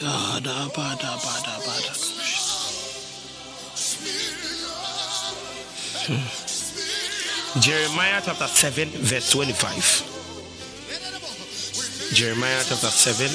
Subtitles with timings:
[0.00, 1.92] Da, da, ba, da, ba, da, ba, da.
[7.60, 10.04] Jeremiah chapter 7, verse 25.
[12.14, 13.28] Jeremiah chapter 7,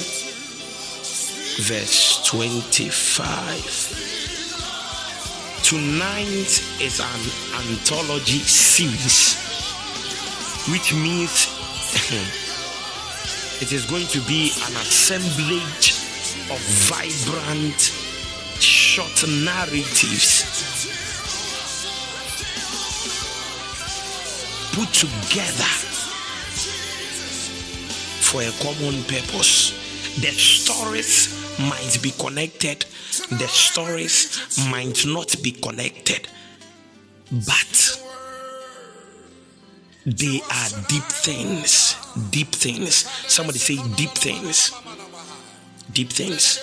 [1.62, 4.14] verse 25.
[5.62, 7.20] Tonight is an
[7.54, 9.33] anthology series,
[10.70, 11.48] which means
[13.62, 15.92] it is going to be an assemblage
[16.50, 16.58] of
[16.88, 17.80] vibrant
[18.60, 20.44] short narratives
[24.74, 25.72] put together
[28.20, 29.72] for a common purpose.
[30.20, 31.28] The stories
[31.60, 32.84] might be connected,
[33.30, 36.26] the stories might not be connected,
[37.30, 37.93] but
[40.06, 41.96] they are deep things.
[42.30, 43.08] Deep things.
[43.32, 44.70] Somebody say deep things.
[45.92, 46.60] Deep things.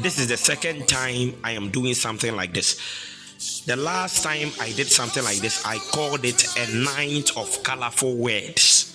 [0.00, 3.62] This is the second time I am doing something like this.
[3.66, 8.14] The last time I did something like this, I called it a night of colorful
[8.14, 8.94] words.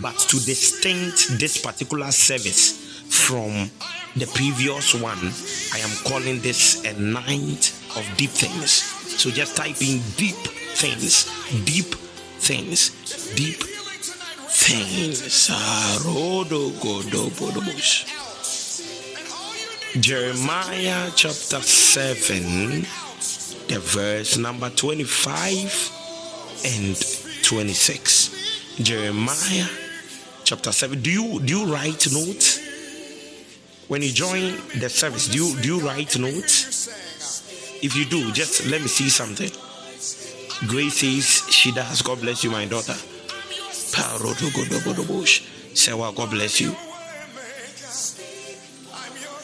[0.00, 3.70] But to distinct this particular service from
[4.16, 5.32] the previous one,
[5.74, 8.70] I am calling this a night of deep things.
[8.70, 10.36] So just type in deep
[10.74, 11.24] things,
[11.64, 11.94] deep
[12.38, 12.90] things,
[13.34, 13.62] deep
[14.48, 15.48] things.
[20.00, 22.86] Jeremiah chapter 7,
[23.68, 25.90] the verse number 25
[26.64, 26.96] and
[27.42, 28.76] 26.
[28.82, 29.66] Jeremiah
[30.44, 31.00] chapter 7.
[31.02, 32.60] Do you do you write notes?
[33.88, 36.88] When you join the service, do you do you write notes?
[37.82, 39.50] If you do, just let me see something.
[40.66, 42.02] Grace says she does.
[42.02, 42.94] God bless you, my daughter.
[45.74, 46.76] Sewa, God bless you.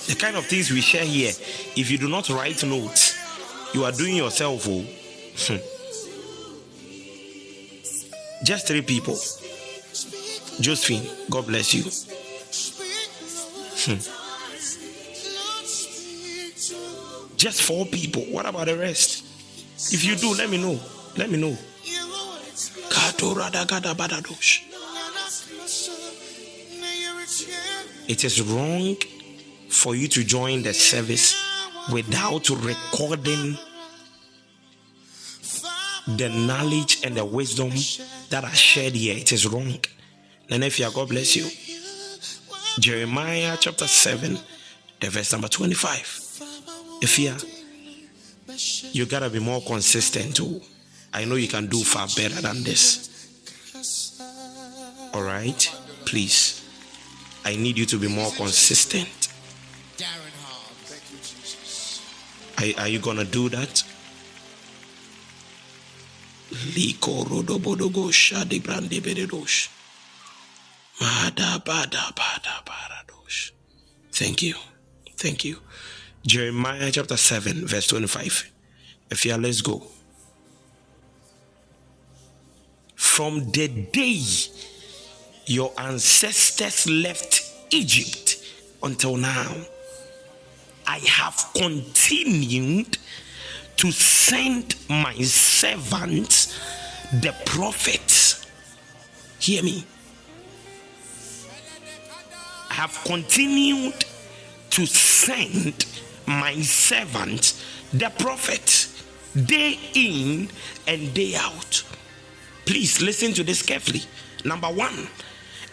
[0.06, 1.31] The kind of things we share here,
[1.76, 3.16] if you do not write notes,
[3.75, 4.66] you are doing yourself.
[4.69, 4.84] Oh.
[5.37, 5.56] Hmm.
[8.44, 9.15] Just three people.
[10.60, 11.82] Josephine, God bless you.
[13.84, 13.99] Hmm.
[17.37, 18.22] Just four people.
[18.22, 19.25] What about the rest?
[19.93, 20.78] If you do, let me know.
[21.16, 21.56] Let me know.
[28.09, 28.97] It is wrong
[29.71, 31.34] for you to join the service
[31.93, 33.59] without recording
[36.16, 37.71] the knowledge and the wisdom
[38.31, 39.16] that are shared here.
[39.16, 39.78] It is wrong.
[40.49, 41.49] You God bless you.
[42.78, 44.38] Jeremiah chapter 7,
[45.00, 46.43] the verse number 25.
[47.03, 47.34] If you
[48.93, 50.60] you gotta be more consistent too.
[51.16, 53.09] I know you can do far better than this.
[55.15, 56.62] All right, please.
[57.43, 59.09] I need you to be more consistent.
[62.59, 63.82] Are, are you gonna do that?
[66.75, 69.69] Liko rodobodogo shadi brande beredosh.
[71.00, 73.53] Mada bada bada baradosh.
[74.12, 74.55] Thank you.
[75.16, 75.60] Thank you.
[76.26, 78.53] Jeremiah chapter 7, verse 25.
[79.10, 79.96] If you are, let's go.
[83.16, 84.21] From the day
[85.47, 88.44] your ancestors left Egypt
[88.82, 89.56] until now,
[90.87, 92.99] I have continued
[93.78, 96.60] to send my servants,
[97.10, 98.44] the prophets.
[99.38, 99.87] Hear me.
[102.69, 104.05] I have continued
[104.72, 105.87] to send
[106.26, 109.03] my servants, the prophets,
[109.34, 110.50] day in
[110.87, 111.82] and day out.
[112.66, 114.03] Please listen to this carefully.
[114.44, 115.09] Number one,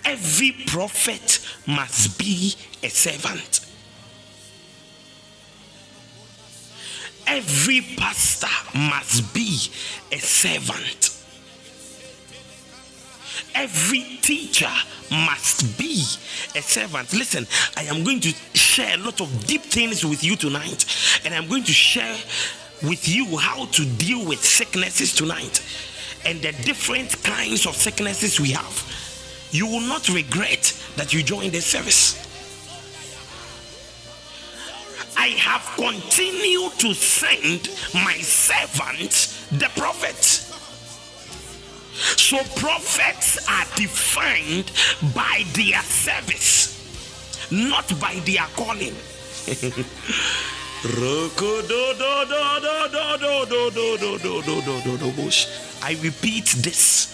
[0.05, 3.61] every prophet must be a servant.
[7.25, 9.71] Every pastor must be
[10.11, 11.09] a servant.
[13.55, 14.69] Every teacher
[15.09, 16.03] must be
[16.55, 17.13] a servant.
[17.13, 20.85] Listen, I am going to share a lot of deep things with you tonight,
[21.25, 22.17] and I'm going to share
[22.83, 25.61] with you how to deal with sicknesses tonight
[26.25, 29.49] and the different kinds of sicknesses we have.
[29.51, 32.19] You will not regret that you joined the service.
[35.15, 39.11] I have continued to send my servant,
[39.51, 40.23] the prophet.
[42.17, 44.71] So, prophets are defined
[45.13, 48.95] by their service, not by their calling.
[55.81, 57.07] I repeat this.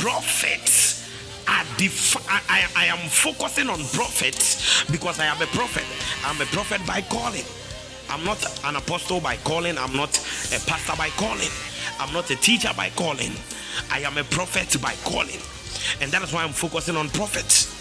[0.00, 1.04] Prophets
[1.46, 5.84] are def- I, I, I am focusing on prophets because I am a prophet.
[6.24, 7.44] I'm a prophet by calling.
[8.08, 9.76] I'm not an apostle by calling.
[9.76, 11.50] I'm not a pastor by calling.
[12.00, 13.32] I'm not a teacher by calling.
[13.90, 15.40] I am a prophet by calling.
[16.00, 17.73] And that is why I'm focusing on prophets.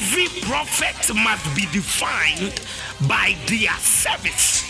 [0.00, 2.62] Every prophet must be defined
[3.08, 4.62] by their service.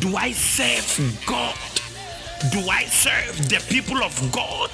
[0.00, 1.54] Do I serve God?
[2.50, 4.70] Do I serve the people of God?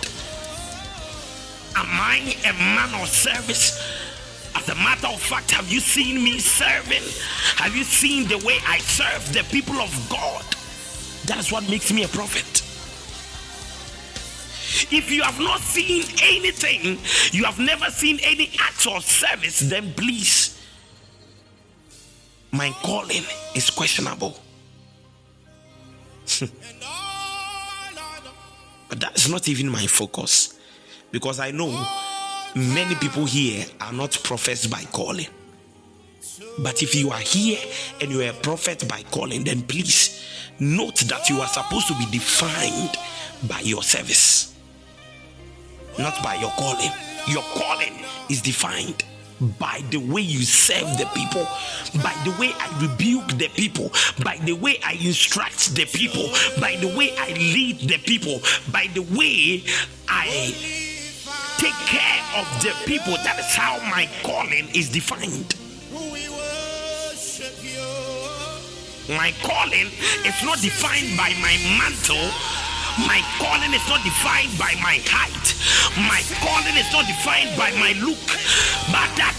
[1.77, 3.79] Am I a man of service?
[4.55, 7.03] As a matter of fact, have you seen me serving?
[7.57, 10.45] Have you seen the way I serve the people of God?
[11.27, 12.64] That is what makes me a prophet.
[14.91, 16.99] If you have not seen anything,
[17.33, 20.61] you have never seen any act of service, then please,
[22.53, 23.25] my calling
[23.55, 24.39] is questionable.
[28.89, 30.59] but that's not even my focus
[31.11, 31.87] because I know
[32.55, 35.29] many people here are not professed by calling.
[36.59, 37.59] But if you are here
[38.01, 40.25] and you are a prophet by calling, then please
[40.61, 42.97] note that you are supposed to be defined
[43.49, 44.54] by your service
[45.99, 46.91] not by your calling.
[47.27, 49.05] Your calling is defined
[49.59, 51.47] by the way you serve the people,
[52.03, 53.91] by the way I rebuke the people,
[54.23, 56.29] by the way I instruct the people,
[56.61, 59.65] by the way I lead the people, by the way
[60.09, 60.55] I
[61.59, 63.15] take care of the people.
[63.25, 65.55] That is how my calling is defined.
[69.09, 69.89] My calling
[70.25, 72.31] is not defined by my mantle
[72.99, 75.59] my calling is not defined by my height.
[75.99, 78.23] My calling is not defined by my look.
[78.95, 79.35] But that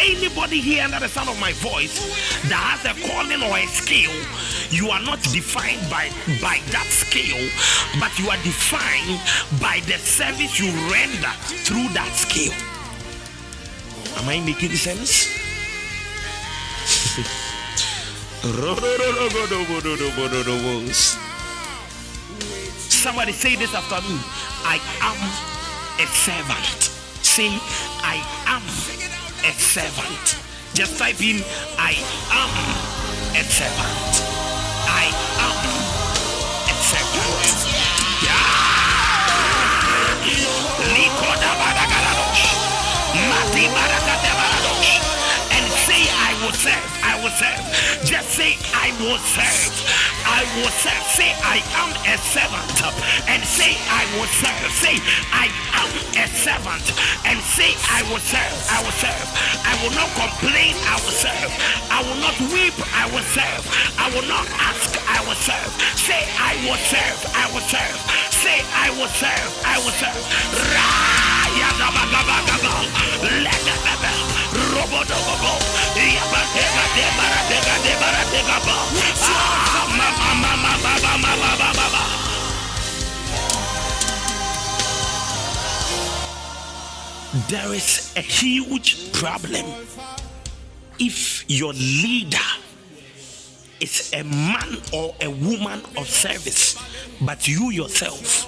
[0.00, 1.94] Anybody here under the sound of my voice
[2.50, 4.10] that has a calling or a skill,
[4.70, 6.10] you are not defined by,
[6.42, 7.38] by that skill,
[8.02, 9.22] but you are defined
[9.62, 11.30] by the service you render
[11.62, 12.52] through that skill.
[14.18, 15.30] Am I making sense?
[22.76, 24.20] Somebody say this after me.
[24.64, 25.16] I am
[25.98, 26.90] a servant.
[27.24, 27.48] Say,
[28.04, 28.62] I am
[29.48, 30.36] a servant.
[30.74, 31.42] Just type in,
[31.78, 31.96] I
[32.36, 32.50] am
[33.34, 34.22] a servant.
[34.92, 35.08] I
[35.40, 35.56] am
[36.68, 37.58] a servant.
[38.24, 38.64] Yeah.
[47.24, 48.04] was saved.
[48.04, 49.72] Just say, I was saved.
[50.28, 51.08] I was saved.
[51.16, 52.68] Say, I am a servant.
[53.24, 54.68] And say, I was saved.
[54.76, 55.00] Say,
[55.32, 55.48] I
[55.80, 55.88] am
[56.20, 56.84] a servant.
[57.24, 58.60] And say, I was saved.
[58.68, 59.28] I was saved.
[59.64, 60.76] I will not complain.
[60.84, 61.48] I was saved.
[61.88, 62.76] I will not weep.
[62.92, 63.72] I was saved.
[63.96, 64.92] I will not ask.
[65.08, 65.72] I was saved.
[65.96, 67.24] Say, I was saved.
[67.32, 68.04] I was saved.
[68.36, 69.54] Say, I was saved.
[69.64, 70.28] I was saved.
[73.48, 74.33] Let the bell.
[87.48, 89.66] There is a huge problem
[90.98, 92.38] if your leader
[93.80, 96.76] is a man or a woman of service,
[97.20, 98.46] but you yourself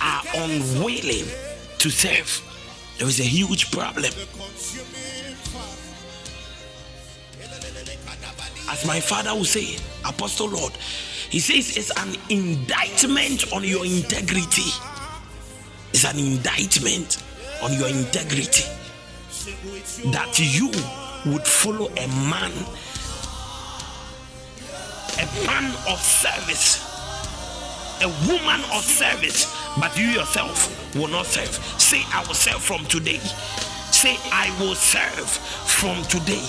[0.00, 1.26] are unwilling
[1.78, 2.45] to serve.
[2.98, 4.10] There is a huge problem.
[8.68, 10.72] As my father will say, Apostle Lord,
[11.30, 14.70] he says it's an indictment on your integrity.
[15.90, 17.22] It's an indictment
[17.62, 18.64] on your integrity
[20.10, 20.68] that you
[21.30, 22.52] would follow a man,
[25.18, 26.82] a man of service,
[28.02, 31.52] a woman of service but you yourself will not serve.
[31.80, 33.18] Say, I will serve from today.
[33.92, 36.44] Say, I will serve from today.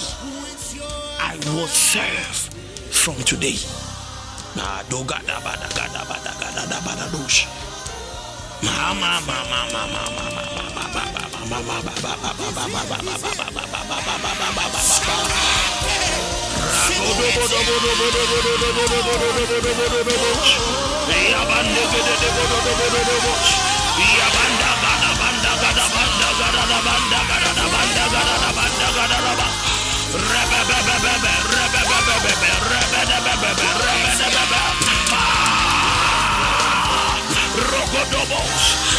[1.20, 2.50] I will serve
[2.94, 3.58] from today.
[8.64, 9.22] Mama,
[37.58, 38.97] Rocodobos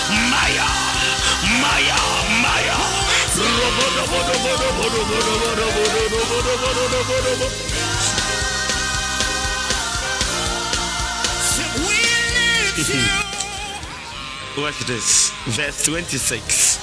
[14.56, 16.78] Watch at this, verse 26.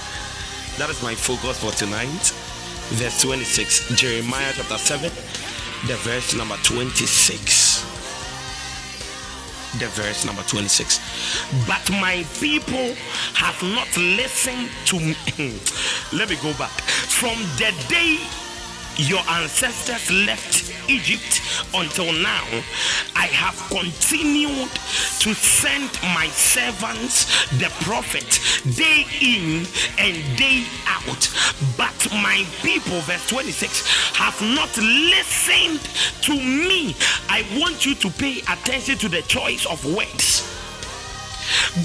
[0.77, 2.33] That is my focus for tonight.
[2.95, 5.11] Verse 26, Jeremiah chapter 7,
[5.87, 7.95] the verse number 26
[9.79, 10.99] the verse number 26.
[11.67, 12.95] But my people
[13.33, 15.59] have not listened to me.
[16.15, 16.71] Let me go back.
[16.71, 18.19] From the day
[18.95, 21.41] your ancestors left Egypt
[21.73, 22.45] until now,
[23.17, 24.71] I have continued
[25.19, 28.39] to send my servants, the prophet,
[28.77, 29.67] day in
[29.97, 31.29] and day out.
[31.75, 35.81] But my people, verse 26, have not listened
[36.21, 36.95] to me.
[37.27, 40.54] I want you to pay attention to the choice of words.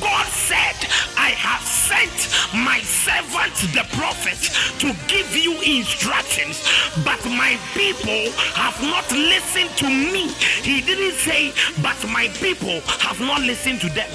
[0.00, 0.76] God said,
[1.16, 4.38] I have sent my servant the prophet
[4.80, 6.64] to give you instructions,
[7.04, 10.28] but my people have not listened to me.
[10.62, 11.52] He didn't say,
[11.82, 14.10] but my people have not listened to them.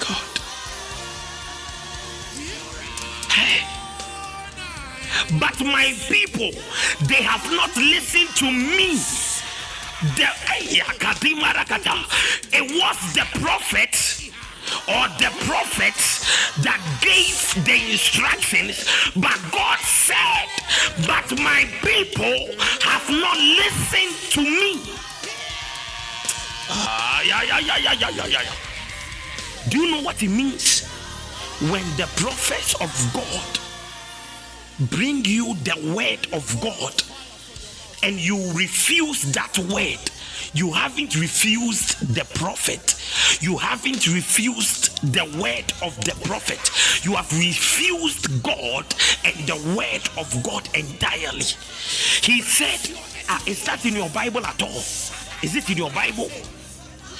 [0.00, 0.38] God.
[3.30, 3.66] Hey.
[5.38, 6.50] But my people,
[7.06, 8.96] they have not listened to me
[10.16, 10.28] the
[12.52, 13.94] it was the prophet
[14.88, 16.24] or the prophets
[16.62, 20.48] that gave the instructions, but God said,
[21.06, 22.48] But my people
[22.82, 24.80] have not listened to me.
[26.70, 28.54] Ah, yeah, yeah, yeah, yeah, yeah, yeah, yeah.
[29.68, 30.86] Do you know what it means
[31.70, 37.11] when the prophets of God bring you the word of God?
[38.02, 40.10] And you refuse that word,
[40.54, 42.96] you haven't refused the prophet.
[43.40, 46.60] You haven't refused the word of the prophet.
[47.04, 48.84] You have refused God
[49.24, 51.44] and the word of God entirely.
[52.22, 52.96] He said,
[53.28, 54.82] ah, Is that in your Bible at all?
[55.42, 56.30] Is it in your Bible?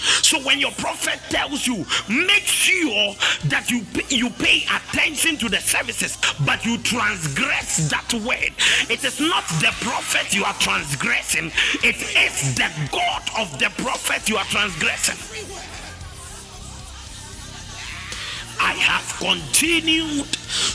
[0.02, 3.14] So when your prophet tells you, make sure
[3.46, 8.52] that you you pay attention to the services, but you transgress that word.
[8.90, 14.28] It is not the prophet you are transgressing, it is the God of the prophet
[14.28, 15.18] you are transgressing.
[18.60, 20.28] I have continued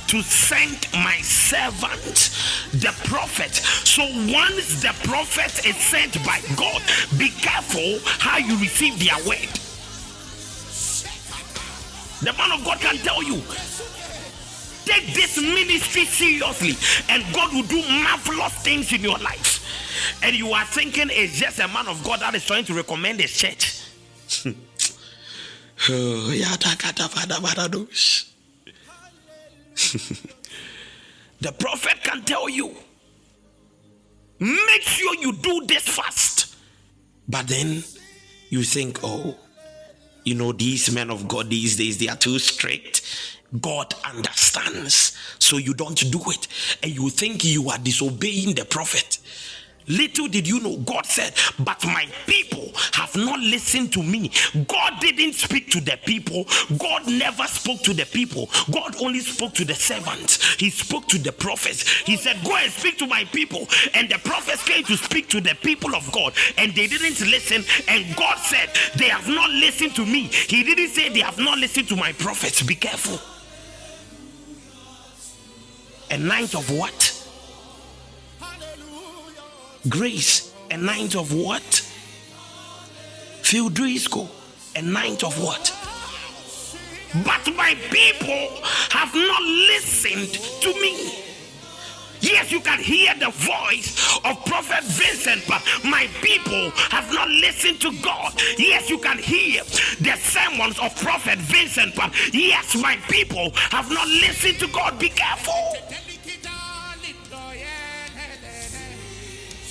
[0.08, 2.32] to send my servant,
[2.72, 3.54] the prophet.
[3.56, 6.82] So once the prophet is sent by God,
[7.18, 9.50] be careful how you receive their word.
[12.22, 13.42] The man of God can tell you
[14.88, 16.76] take this ministry seriously,
[17.10, 19.64] and God will do marvelous things in your life.
[20.24, 23.20] And you are thinking it's just a man of God that is trying to recommend
[23.20, 23.84] his church.
[25.90, 26.32] Oh,
[31.42, 32.76] the prophet can tell you,
[34.40, 36.56] make sure you do this fast.
[37.28, 37.84] But then
[38.50, 39.36] you think, oh,
[40.24, 43.02] you know, these men of God these days, they are too strict.
[43.62, 45.16] God understands.
[45.40, 46.48] So you don't do it.
[46.84, 49.20] And you think you are disobeying the prophet.
[49.88, 54.32] Little did you know, God said, But my people have not listened to me.
[54.68, 56.46] God didn't speak to the people.
[56.78, 58.50] God never spoke to the people.
[58.72, 60.56] God only spoke to the servants.
[60.56, 61.90] He spoke to the prophets.
[62.02, 63.68] He said, Go and speak to my people.
[63.94, 66.34] And the prophets came to speak to the people of God.
[66.58, 67.64] And they didn't listen.
[67.88, 70.24] And God said, They have not listened to me.
[70.24, 72.62] He didn't say they have not listened to my prophets.
[72.62, 73.20] Be careful.
[76.10, 77.07] A night of what?
[79.90, 81.62] Grace, a ninth of what?
[83.42, 84.28] Fildrisco,
[84.76, 85.74] a ninth of what?
[87.24, 88.50] But my people
[88.90, 91.24] have not listened to me.
[92.20, 97.80] Yes, you can hear the voice of Prophet Vincent, but my people have not listened
[97.82, 98.34] to God.
[98.58, 99.64] Yes, you can hear
[100.02, 104.98] the sermons of Prophet Vincent, but yes, my people have not listened to God.
[105.00, 105.54] Be careful.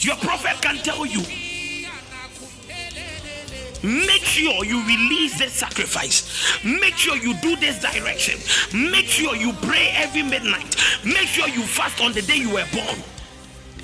[0.01, 1.21] Your prophet can tell you.
[3.83, 6.59] Make sure you release this sacrifice.
[6.65, 8.41] Make sure you do this direction.
[8.91, 10.77] Make sure you pray every midnight.
[11.05, 13.03] Make sure you fast on the day you were born.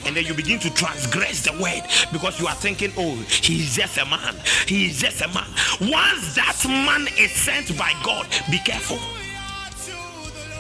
[0.05, 3.99] And then you begin to transgress the word because you are thinking, oh, he's just
[3.99, 4.35] a man.
[4.67, 5.47] He is just a man.
[5.81, 8.99] Once that man is sent by God, be careful.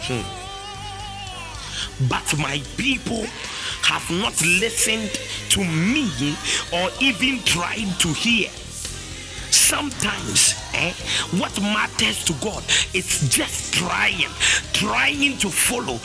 [0.05, 0.23] Hmm.
[2.09, 3.27] But my people
[3.83, 5.11] have not listened
[5.51, 6.37] to me
[6.73, 8.49] or even tried to hear.
[9.51, 10.93] Sometimes, eh,
[11.39, 14.31] what matters to God is just trying,
[14.73, 15.99] trying to follow.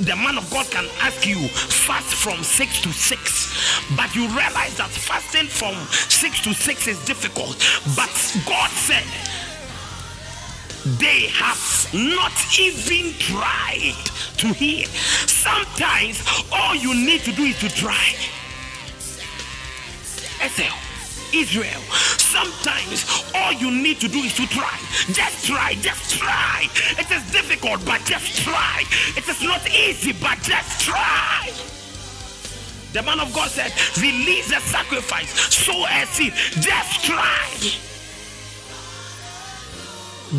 [0.00, 3.52] the man of God can ask you fast from six to six,
[3.96, 5.74] but you realize that fasting from
[6.08, 7.56] six to six is difficult.
[7.94, 8.08] But
[8.48, 9.04] God said
[10.84, 11.60] they have
[11.92, 13.94] not even tried
[14.38, 14.86] to hear.
[15.26, 16.22] Sometimes
[16.52, 18.14] all you need to do is to try.
[20.42, 20.72] Esau,
[21.34, 21.80] Israel,
[22.16, 24.78] sometimes all you need to do is to try.
[25.12, 26.66] Just try, just try.
[26.98, 28.84] It is difficult, but just try.
[29.16, 31.50] It is not easy, but just try.
[32.92, 33.72] The man of God said,
[34.02, 37.89] Release the sacrifice, sow a seed, just try.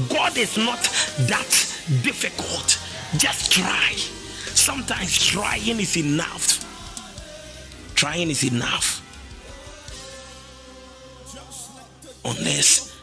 [0.10, 0.82] God is not
[1.28, 1.50] that
[2.02, 2.80] difficult.
[3.18, 3.92] Just try.
[4.54, 6.66] Sometimes trying is enough.
[7.96, 9.00] Trying is enough.
[12.24, 12.96] Unless,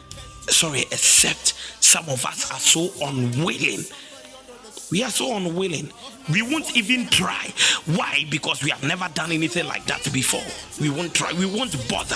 [0.49, 1.53] sorry, except
[1.83, 3.83] some of us are so unwilling.
[4.91, 5.91] We are so unwilling.
[6.31, 7.53] We won't even try.
[7.85, 8.25] Why?
[8.29, 10.41] Because we have never done anything like that before.
[10.81, 11.33] We won't try.
[11.33, 12.15] We won't bother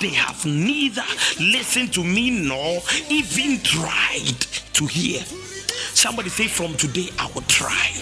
[0.00, 1.04] they have neither
[1.38, 2.80] listened to me nor
[3.10, 4.40] even tried
[4.72, 5.20] to hear.
[5.92, 7.92] Somebody say, From today, I will try.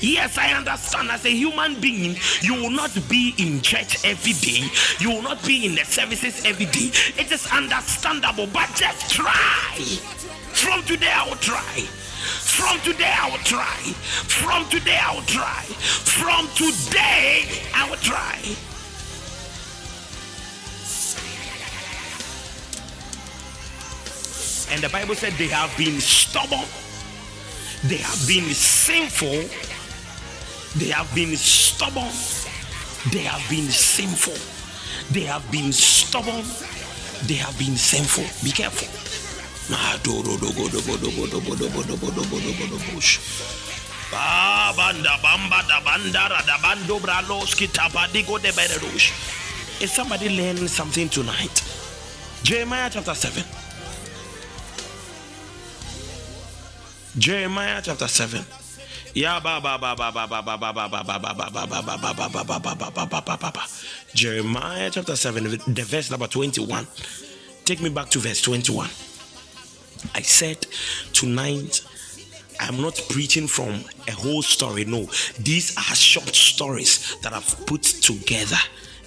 [0.00, 1.10] Yes, I understand.
[1.10, 4.66] As a human being, you will not be in church every day.
[4.98, 6.90] You will not be in the services every day.
[7.20, 9.76] It is understandable, but just try.
[10.54, 11.60] From today, I will try.
[11.60, 13.76] From today, I will try.
[14.26, 15.62] From today, I will try.
[15.62, 17.44] From today,
[17.74, 18.69] I will try.
[24.72, 26.66] And the Bible said they have been stubborn,
[27.84, 29.44] they have been sinful,
[30.78, 32.12] they have been stubborn,
[33.12, 34.38] they have been sinful,
[35.12, 36.44] they have been stubborn,
[37.26, 38.24] they have been sinful.
[38.44, 38.88] Be careful.
[49.80, 51.62] Is somebody learning something tonight?
[52.42, 53.44] Jeremiah chapter 7.
[57.20, 58.42] Jeremiah chapter 7.
[64.14, 66.86] Jeremiah chapter 7, the verse number 21.
[67.66, 68.88] Take me back to verse 21.
[70.14, 70.66] I said
[71.12, 71.82] tonight
[72.58, 74.86] I'm not preaching from a whole story.
[74.86, 75.04] No,
[75.38, 78.56] these are short stories that I've put together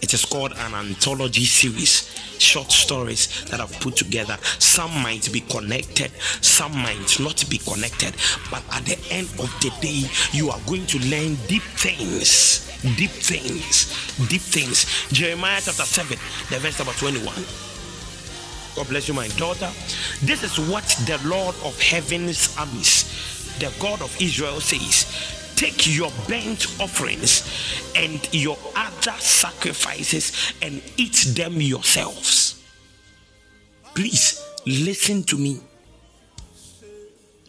[0.04, 4.38] it is called an anthology series, short stories that I've put together.
[4.60, 6.12] Some might be connected,
[6.42, 8.14] some might not be connected,
[8.52, 12.70] but at the end of the day, you are going to learn deep things.
[12.98, 13.96] Deep things,
[14.28, 15.08] deep things.
[15.14, 16.18] Jeremiah chapter 7,
[16.50, 17.34] the verse number 21.
[18.76, 19.72] God bless you, my daughter.
[20.22, 23.06] This is what the Lord of heaven's armies,
[23.60, 31.26] the God of Israel, says take your burnt offerings and your other sacrifices and eat
[31.36, 32.64] them yourselves.
[33.96, 35.60] Please listen to me.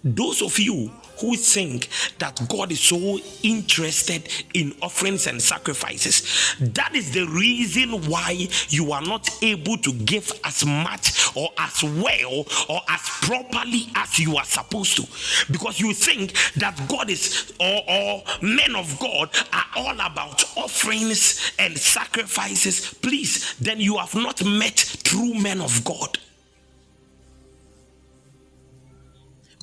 [0.03, 0.91] Those of you
[1.21, 6.57] who think that God is so interested in offerings and sacrifices.
[6.61, 11.83] That is the reason why you are not able to give as much or as
[11.83, 15.53] well or as properly as you are supposed to.
[15.53, 21.53] Because you think that God is, or, or men of God are all about offerings
[21.59, 22.95] and sacrifices.
[22.95, 26.19] Please, then you have not met true men of God.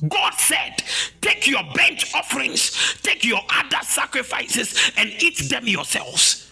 [0.08, 0.82] God said,
[1.20, 6.42] Take your burnt offerings, take your other sacrifices, and eat them yourselves.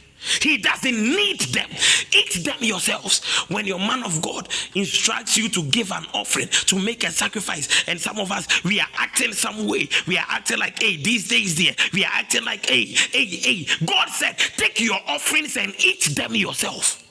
[0.41, 1.69] He doesn't need them.
[2.15, 3.25] Eat them yourselves.
[3.49, 7.85] When your man of God instructs you to give an offering, to make a sacrifice,
[7.89, 9.89] and some of us we are acting some way.
[10.07, 11.75] We are acting like, hey, these days there.
[11.93, 13.67] We are acting like, hey, hey, hey.
[13.87, 17.03] God said, take your offerings and eat them yourself.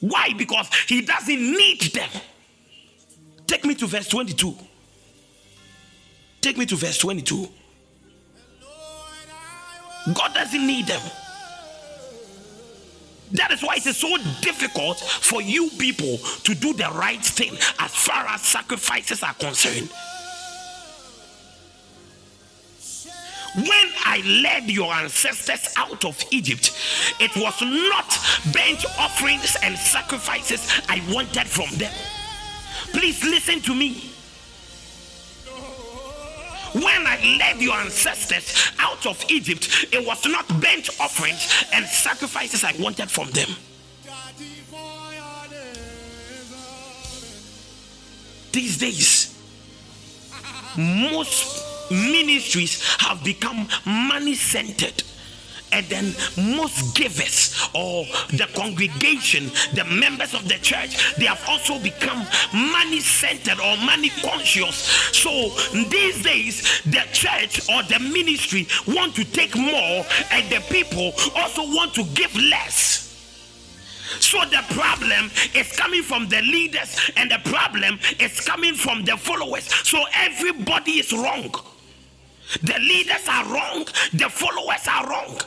[0.00, 0.34] Why?
[0.36, 2.10] Because He doesn't need them.
[3.46, 4.54] Take me to verse 22.
[6.42, 7.48] Take me to verse 22.
[10.12, 11.00] God doesn't need them.
[13.30, 17.54] That is why it is so difficult for you people to do the right thing
[17.78, 19.88] as far as sacrifices are concerned.
[23.54, 26.72] When I led your ancestors out of Egypt,
[27.20, 28.18] it was not
[28.52, 31.92] burnt offerings and sacrifices I wanted from them.
[32.92, 34.11] Please listen to me.
[36.72, 42.64] When I led your ancestors out of Egypt, it was not burnt offerings and sacrifices
[42.64, 43.48] I wanted from them.
[48.52, 49.38] These days,
[50.76, 55.02] most ministries have become money centered
[55.72, 56.14] and then
[56.54, 63.00] most givers or the congregation, the members of the church, they have also become money
[63.00, 64.76] centered or money conscious.
[65.12, 65.30] So
[65.88, 71.62] these days, the church or the ministry want to take more, and the people also
[71.62, 73.08] want to give less.
[74.20, 79.16] So the problem is coming from the leaders, and the problem is coming from the
[79.16, 79.64] followers.
[79.88, 81.54] So everybody is wrong.
[82.62, 85.38] The leaders are wrong, the followers are wrong.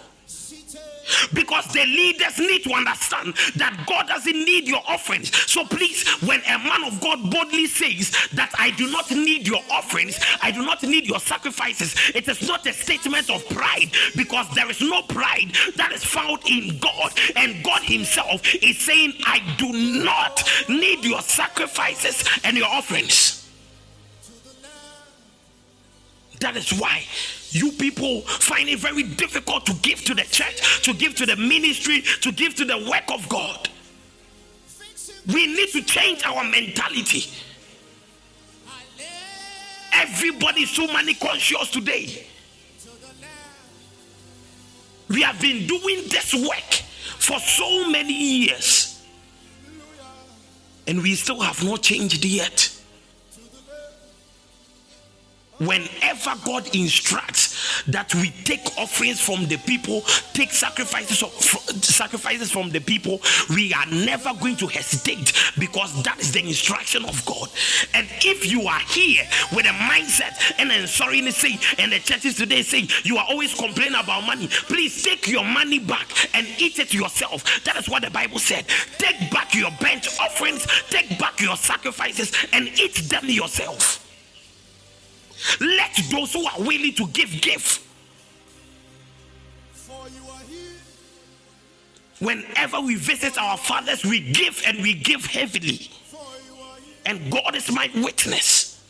[1.34, 5.36] Because the leaders need to understand that God doesn't need your offerings.
[5.50, 9.62] So please, when a man of God boldly says that I do not need your
[9.72, 14.48] offerings, I do not need your sacrifices, it is not a statement of pride because
[14.56, 17.12] there is no pride that is found in God.
[17.36, 19.72] And God Himself is saying, I do
[20.04, 23.42] not need your sacrifices and your offerings.
[26.40, 27.04] That is why
[27.52, 31.36] you people find it very difficult to give to the church, to give to the
[31.36, 33.70] ministry, to give to the work of God.
[35.28, 37.26] We need to change our mentality.
[39.94, 42.28] Everybody is so money conscious today.
[45.08, 46.74] We have been doing this work
[47.20, 49.02] for so many years,
[50.88, 52.75] and we still have not changed yet
[55.60, 60.02] whenever God instructs that we take offerings from the people,
[60.34, 61.32] take sacrifices of,
[61.84, 67.06] sacrifices from the people, we are never going to hesitate because that is the instruction
[67.06, 67.50] of God.
[67.94, 72.00] And if you are here with a mindset and then sorry to say, and the
[72.00, 76.48] churches today say you are always complaining about money, please take your money back and
[76.60, 77.64] eat it yourself.
[77.64, 78.66] That is what the Bible said.
[78.98, 84.05] Take back your bench offerings, take back your sacrifices, and eat them yourself.
[85.60, 87.82] Let those who are willing to give give.
[92.20, 95.90] Whenever we visit our fathers, we give and we give heavily.
[97.06, 98.82] And God is my witness.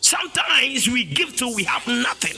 [0.00, 2.36] Sometimes we give till we have nothing.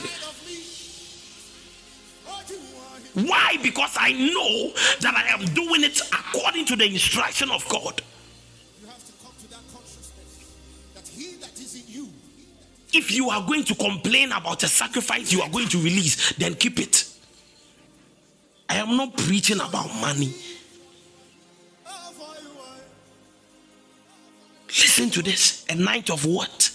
[3.13, 3.57] Why?
[3.61, 8.01] Because I know that I am doing it according to the instruction of God.
[12.93, 16.55] If you are going to complain about a sacrifice you are going to release, then
[16.55, 17.07] keep it.
[18.69, 20.33] I am not preaching about money.
[24.67, 26.71] Listen to this a night of what?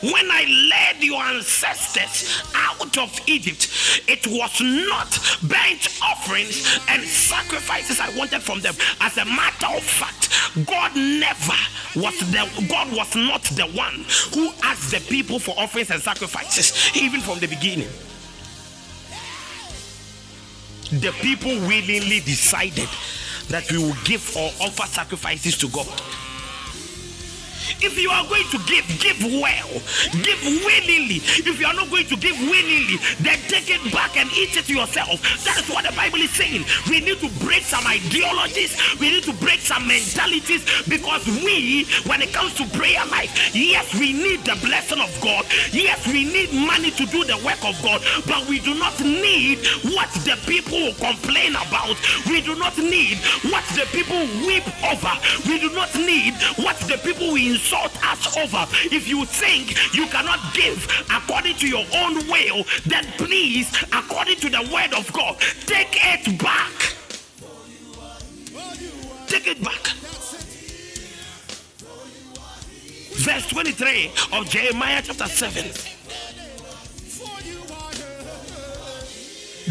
[0.00, 3.68] When I led your ancestors out of Egypt,
[4.06, 8.74] it was not burnt offerings and sacrifices I wanted from them.
[9.00, 10.28] As a matter of fact,
[10.66, 11.58] God never
[11.96, 16.96] was the God was not the one who asked the people for offerings and sacrifices,
[16.96, 17.88] even from the beginning.
[21.00, 22.88] The people willingly decided
[23.48, 25.88] that we will give or offer sacrifices to God.
[27.80, 29.70] If you are going to give, give well,
[30.24, 31.20] give willingly.
[31.44, 34.68] If you are not going to give willingly, then take it back and eat it
[34.68, 35.20] yourself.
[35.44, 36.64] That is what the Bible is saying.
[36.88, 42.22] We need to break some ideologies, we need to break some mentalities because we, when
[42.22, 45.44] it comes to prayer life, yes, we need the blessing of God.
[45.72, 49.58] Yes, we need money to do the work of God, but we do not need
[49.94, 51.96] what the people will complain about.
[52.26, 53.18] We do not need
[53.50, 55.12] what the people weep over.
[55.46, 58.64] We do not need what the people we insult us over.
[58.94, 64.48] If you think you cannot give according to your own will, then please, according to
[64.48, 66.72] the word of God, take it back.
[69.26, 69.88] Take it back.
[73.18, 75.64] Verse 23 of Jeremiah chapter 7.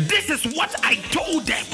[0.08, 1.66] This is what I told them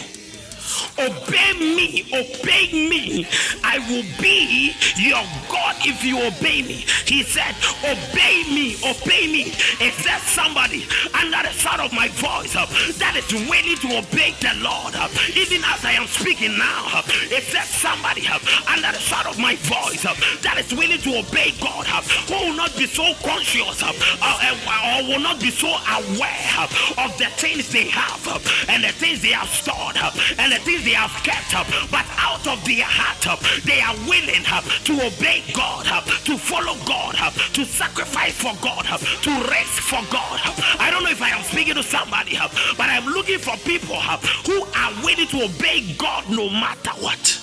[0.98, 3.28] Obey me, obey me.
[3.64, 6.86] I will be your God if you obey me.
[7.06, 9.54] He said, Obey me, obey me.
[9.82, 12.66] Is there somebody under the sound of my voice uh,
[13.00, 14.96] that is willing to obey the Lord?
[14.96, 18.26] Uh, even as I am speaking now, uh, is there somebody
[18.70, 21.86] under the sound of my voice uh, that is willing to obey God?
[21.90, 26.66] Uh, who will not be so conscious uh, or will not be so aware
[26.98, 28.22] of the things they have
[28.70, 29.98] and the things they have stored
[30.38, 33.96] and the things they have kept up, but out of their heart up, they are
[34.08, 39.00] willing up to obey God, up, to follow God, up, to sacrifice for God, up,
[39.00, 40.40] to race for God.
[40.48, 40.56] Up.
[40.80, 43.96] I don't know if I am speaking to somebody, up, but I'm looking for people
[43.96, 47.43] up, who are willing to obey God no matter what.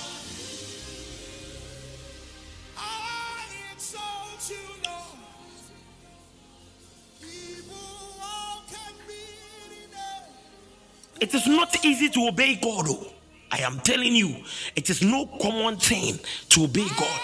[11.21, 12.87] It is not easy to obey God.
[12.89, 13.13] Oh.
[13.53, 14.37] I am telling you,
[14.77, 16.19] it is no common thing
[16.51, 17.21] to obey God.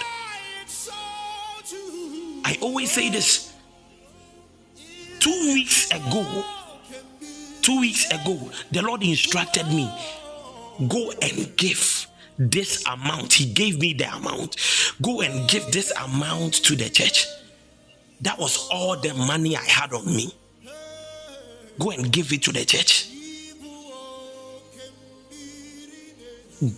[2.45, 3.53] I always say this.
[5.21, 6.45] Two weeks ago,
[7.63, 9.91] two weeks ago, the Lord instructed me
[10.89, 12.07] go and give
[12.39, 13.33] this amount.
[13.33, 14.57] He gave me the amount.
[15.01, 17.27] Go and give this amount to the church.
[18.21, 20.35] That was all the money I had on me.
[21.79, 23.09] Go and give it to the church.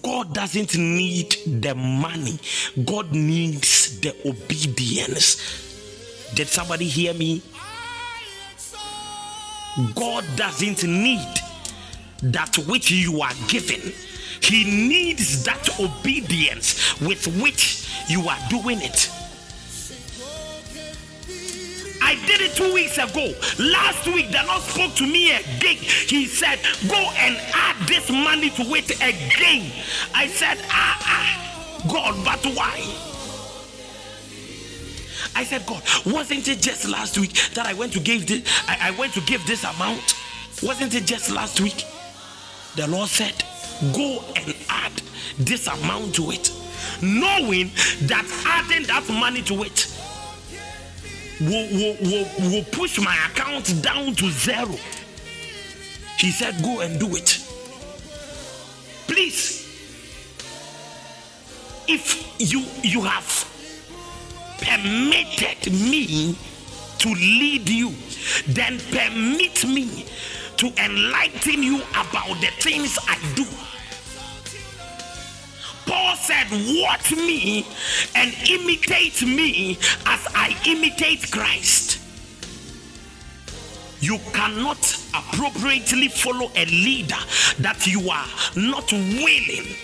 [0.02, 2.38] God doesn't need the money,
[2.84, 5.36] God needs the obedience.
[6.34, 7.42] Did somebody hear me?
[9.94, 11.28] God doesn't need
[12.22, 13.92] that which you are given.
[14.40, 19.10] He needs that obedience with which you are doing it.
[22.08, 23.34] I did it two weeks ago.
[23.58, 25.76] Last week, the Lord spoke to me again.
[25.76, 29.70] He said, Go and add this money to it again.
[30.14, 32.80] I said, Ah, ah, God, but why?
[35.36, 38.42] I said, God, wasn't it just last week that I went to give this?
[38.66, 40.14] I, I went to give this amount.
[40.62, 41.84] Wasn't it just last week?
[42.76, 43.34] The Lord said,
[43.92, 44.92] Go and add
[45.38, 46.50] this amount to it,
[47.02, 47.70] knowing
[48.08, 49.94] that adding that money to it
[51.40, 54.76] will, will, will, will push my account down to zero.
[56.18, 57.44] He said, Go and do it.
[59.06, 59.66] Please,
[61.86, 63.44] if you you have
[64.60, 66.36] permitted me
[66.98, 67.94] to lead you,
[68.48, 70.06] then permit me
[70.56, 73.46] to enlighten you about the things I do.
[75.88, 76.46] Paul said,
[76.82, 77.66] Watch me
[78.14, 81.98] and imitate me as I imitate Christ.
[84.00, 84.78] You cannot
[85.14, 87.16] appropriately follow a leader
[87.60, 89.74] that you are not willing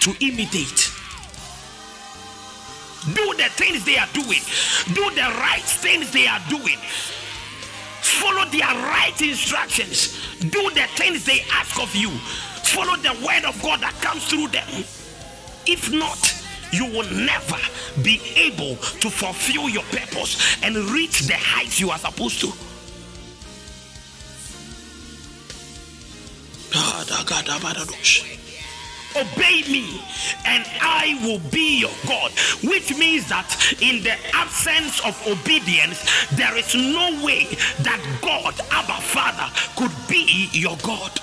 [0.00, 0.92] to imitate.
[3.14, 4.40] Do the things they are doing,
[4.94, 6.78] do the right things they are doing,
[8.02, 12.10] follow their right instructions, do the things they ask of you,
[12.62, 14.84] follow the word of God that comes through them.
[15.66, 16.34] If not,
[16.72, 17.56] you will never
[18.02, 22.52] be able to fulfill your purpose and reach the heights you are supposed to.
[29.16, 30.02] Obey me,
[30.44, 32.32] and I will be your God.
[32.64, 33.46] Which means that
[33.80, 37.46] in the absence of obedience, there is no way
[37.82, 41.20] that God, Abba Father, could be your God.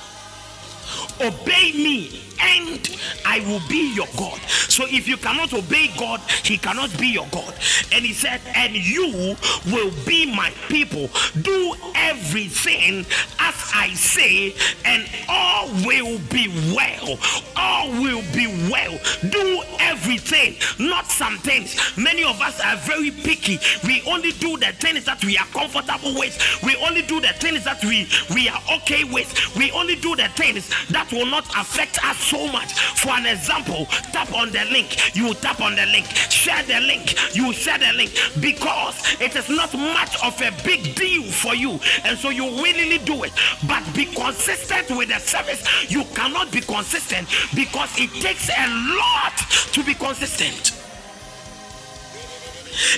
[1.20, 4.40] Obey me and I will be your God.
[4.50, 7.54] So if you cannot obey God, He cannot be your God.
[7.94, 9.36] And He said, And you
[9.68, 11.10] will be my people.
[11.42, 13.06] Do everything
[13.40, 14.54] as I say,
[14.86, 17.18] and all will be well.
[17.56, 19.00] All will be well.
[19.30, 21.76] Do everything, not some things.
[21.98, 23.60] Many of us are very picky.
[23.84, 26.38] We only do the things that we are comfortable with.
[26.64, 29.56] We only do the things that we, we are okay with.
[29.56, 32.74] We only do the things that will not affect us so much.
[32.74, 35.16] For an example, tap on the link.
[35.16, 36.06] You tap on the link.
[36.32, 37.36] Share the link.
[37.36, 41.80] You share the link because it is not much of a big deal for you,
[42.06, 43.34] and so you willingly do it.
[43.68, 45.62] But be consistent with the service.
[45.92, 49.38] You cannot be consistent because it takes a lot
[49.74, 50.81] to be consistent.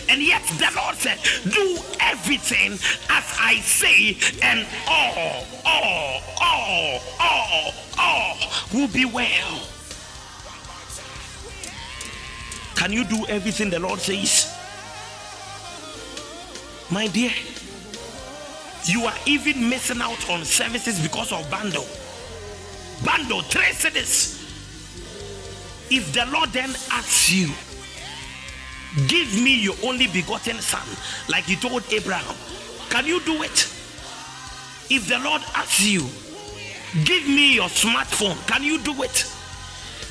[0.09, 1.19] And yet the Lord said,
[1.51, 2.73] Do everything
[3.09, 8.37] as I say, and all, all, all, all, all
[8.73, 9.67] will be well.
[12.75, 14.53] Can you do everything the Lord says?
[16.91, 17.31] My dear,
[18.85, 21.85] you are even missing out on services because of bundle.
[23.05, 24.43] Bundle, trace this.
[25.89, 27.49] If the Lord then asks you,
[29.07, 30.85] Give me your only begotten son,
[31.27, 32.35] like you told Abraham.
[32.89, 33.67] Can you do it?
[34.89, 36.07] If the Lord asks you,
[37.03, 39.25] Give me your smartphone, can you do it?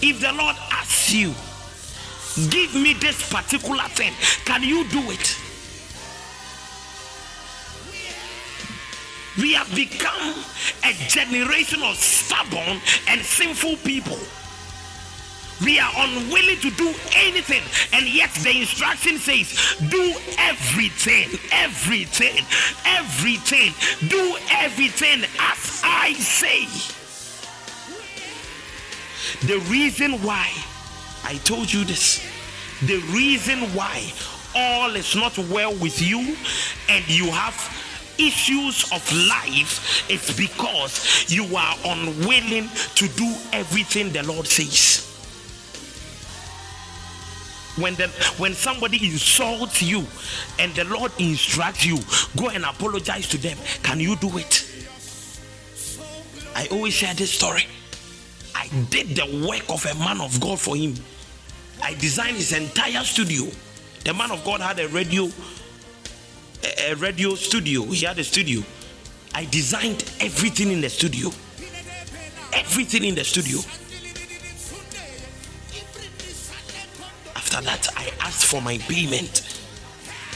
[0.02, 1.32] If the Lord asks you,
[2.50, 4.12] Give me this particular thing,
[4.44, 5.36] can you do it?
[9.38, 10.34] We have become
[10.84, 14.18] a generation of stubborn and sinful people.
[15.64, 22.44] We are unwilling to do anything, and yet the instruction says, Do everything, everything,
[22.84, 23.72] everything,
[24.08, 26.66] do everything as I say.
[29.46, 30.50] The reason why
[31.24, 32.24] I told you this,
[32.86, 34.12] the reason why
[34.54, 36.36] all is not well with you
[36.88, 37.54] and you have
[38.18, 45.11] issues of life, it's because you are unwilling to do everything the Lord says.
[47.76, 50.06] When the when somebody insults you
[50.58, 51.98] and the Lord instructs you,
[52.36, 53.56] go and apologize to them.
[53.82, 54.68] Can you do it?
[56.54, 57.66] I always share this story.
[58.54, 60.94] I did the work of a man of God for him.
[61.82, 63.50] I designed his entire studio.
[64.04, 65.28] The man of God had a radio,
[66.86, 67.84] a, radio studio.
[67.84, 68.62] He had a studio.
[69.34, 71.30] I designed everything in the studio.
[72.52, 73.60] Everything in the studio.
[77.52, 79.42] After that, I asked for my payment.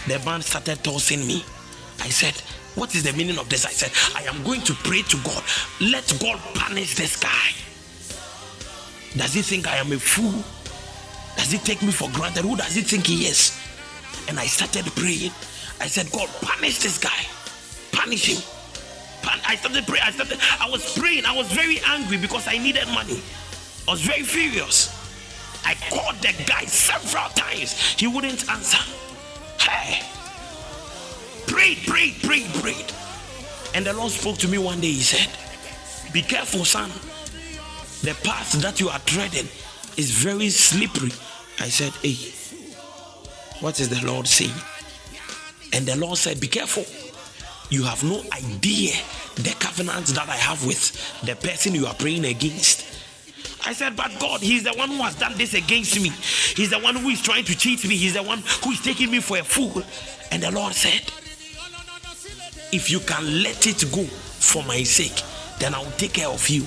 [0.06, 1.42] The man started tossing me.
[2.00, 2.34] I said,
[2.74, 3.64] What is the meaning of this?
[3.64, 5.42] I said, I am going to pray to God.
[5.80, 7.56] Let God punish this guy.
[9.16, 10.44] Does he think I am a fool?
[11.38, 12.44] Does he take me for granted?
[12.44, 13.58] Who does he think he is?
[14.28, 15.32] And I started praying.
[15.80, 17.24] I said, God, punish this guy.
[17.92, 18.42] Punish him.
[19.48, 20.04] I started praying.
[20.04, 20.38] I started.
[20.60, 21.24] I was praying.
[21.24, 23.22] I was very angry because I needed money.
[23.88, 24.95] I was very furious.
[25.66, 27.74] I called the guy several times.
[27.98, 28.78] He wouldn't answer.
[29.58, 30.00] Hey.
[31.48, 32.92] Prayed, prayed, prayed, prayed.
[33.74, 34.92] And the Lord spoke to me one day.
[34.92, 35.28] He said,
[36.12, 36.88] Be careful, son.
[38.02, 39.48] The path that you are treading
[39.96, 41.10] is very slippery.
[41.58, 42.14] I said, Hey,
[43.60, 44.54] what is the Lord saying?
[45.72, 46.84] And the Lord said, Be careful.
[47.70, 48.94] You have no idea
[49.34, 50.92] the covenant that I have with
[51.24, 52.95] the person you are praying against.
[53.66, 56.10] I said, But God, He's the one who has done this against me.
[56.54, 57.96] He's the one who is trying to cheat me.
[57.96, 59.82] He's the one who is taking me for a fool.
[60.30, 61.02] And the Lord said,
[62.72, 65.22] If you can let it go for my sake,
[65.58, 66.64] then I'll take care of you.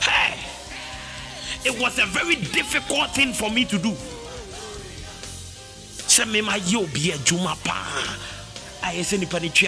[0.00, 0.38] Hey!
[1.64, 3.94] It was a very difficult thing for me to do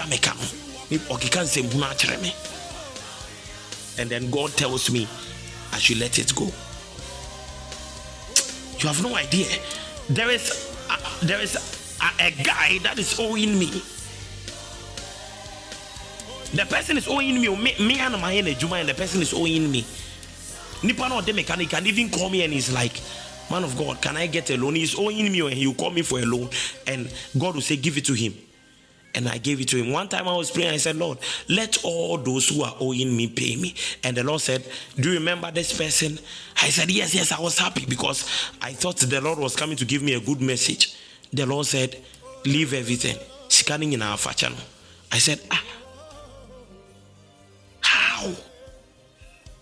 [0.08, 0.34] meka
[3.98, 5.06] and then god tells me
[5.72, 6.50] i should let it go
[8.82, 9.46] you have no idea
[10.08, 11.56] there is a, there is
[12.00, 13.82] a, a guy that is owing me
[16.52, 19.84] the person is owing me me me and my and the person is owing me
[20.82, 23.00] nipa no ɔde mechanic can even call me and he's like
[23.50, 24.76] man of God, can I get a loan?
[24.76, 26.48] He's owing me and he will call me for a loan.
[26.86, 28.34] And God will say, give it to him.
[29.14, 29.92] And I gave it to him.
[29.92, 31.18] One time I was praying, I said, Lord,
[31.48, 33.74] let all those who are owing me pay me.
[34.04, 34.64] And the Lord said,
[34.96, 36.18] Do you remember this person?
[36.62, 39.84] I said, Yes, yes, I was happy because I thought the Lord was coming to
[39.84, 40.96] give me a good message.
[41.32, 41.96] The Lord said,
[42.44, 43.16] Leave everything.
[43.48, 44.52] Scanning in our fashion.
[45.10, 45.64] I said, Ah,
[47.80, 48.32] how?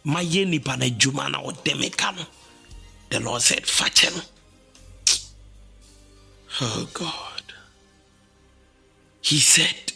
[0.05, 2.27] My yeni pana jumana o demekano.
[3.11, 4.11] The Lord said, Fetch.
[6.61, 7.28] Oh God.
[9.21, 9.93] He said,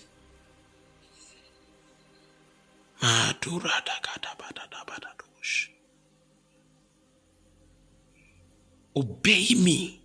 [8.95, 10.03] Obey me,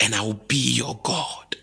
[0.00, 1.56] and I will be your God,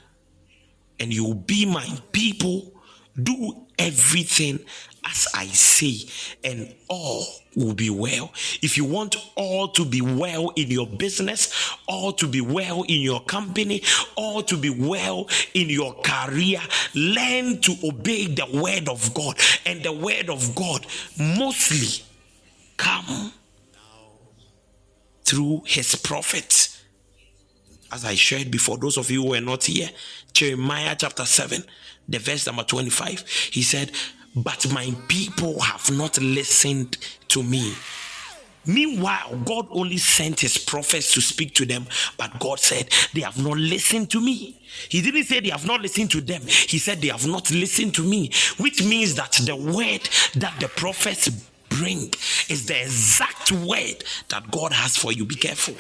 [1.00, 2.74] and you will be my people.
[3.22, 4.60] Do everything
[5.06, 6.10] as I say,
[6.44, 8.32] and all will be well.
[8.62, 13.02] If you want all to be well in your business, all to be well in
[13.02, 13.84] your company,
[14.16, 16.60] all to be well in your career,
[16.94, 19.38] learn to obey the word of God.
[19.66, 20.86] And the word of God
[21.18, 22.04] mostly
[22.78, 23.34] come
[25.24, 26.84] through his prophets.
[27.92, 29.90] As I shared before, those of you who were not here,
[30.34, 31.64] Jeremiah chapter 7,
[32.08, 33.92] the verse number 25, he said,
[34.44, 36.98] but my people have not listened
[37.30, 37.74] to me.
[38.66, 41.86] Meanwhile, God only sent his prophets to speak to them,
[42.18, 44.60] but God said, They have not listened to me.
[44.90, 47.96] He didn't say they have not listened to them, he said, They have not listened
[47.96, 51.30] to me, which means that the word that the prophets
[51.70, 52.14] bring
[52.50, 55.26] is the exact word that God has for you.
[55.26, 55.76] Be careful.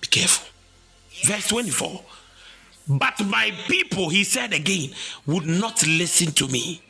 [0.00, 0.46] Be careful.
[1.24, 2.02] Verse 24
[2.98, 4.90] but my people, he said again,
[5.26, 6.82] would not listen to me.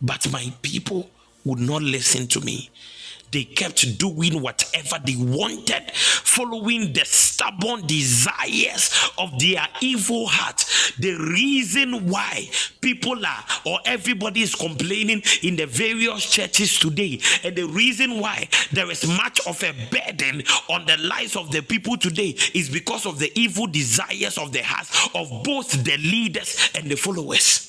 [0.00, 1.10] But my people
[1.44, 2.70] would not listen to me.
[3.30, 10.64] They kept doing whatever they wanted, following the stubborn desires of their evil heart.
[10.98, 12.48] The reason why
[12.80, 18.48] people are or everybody is complaining in the various churches today, and the reason why
[18.72, 23.06] there is much of a burden on the lives of the people today is because
[23.06, 27.67] of the evil desires of the hearts of both the leaders and the followers.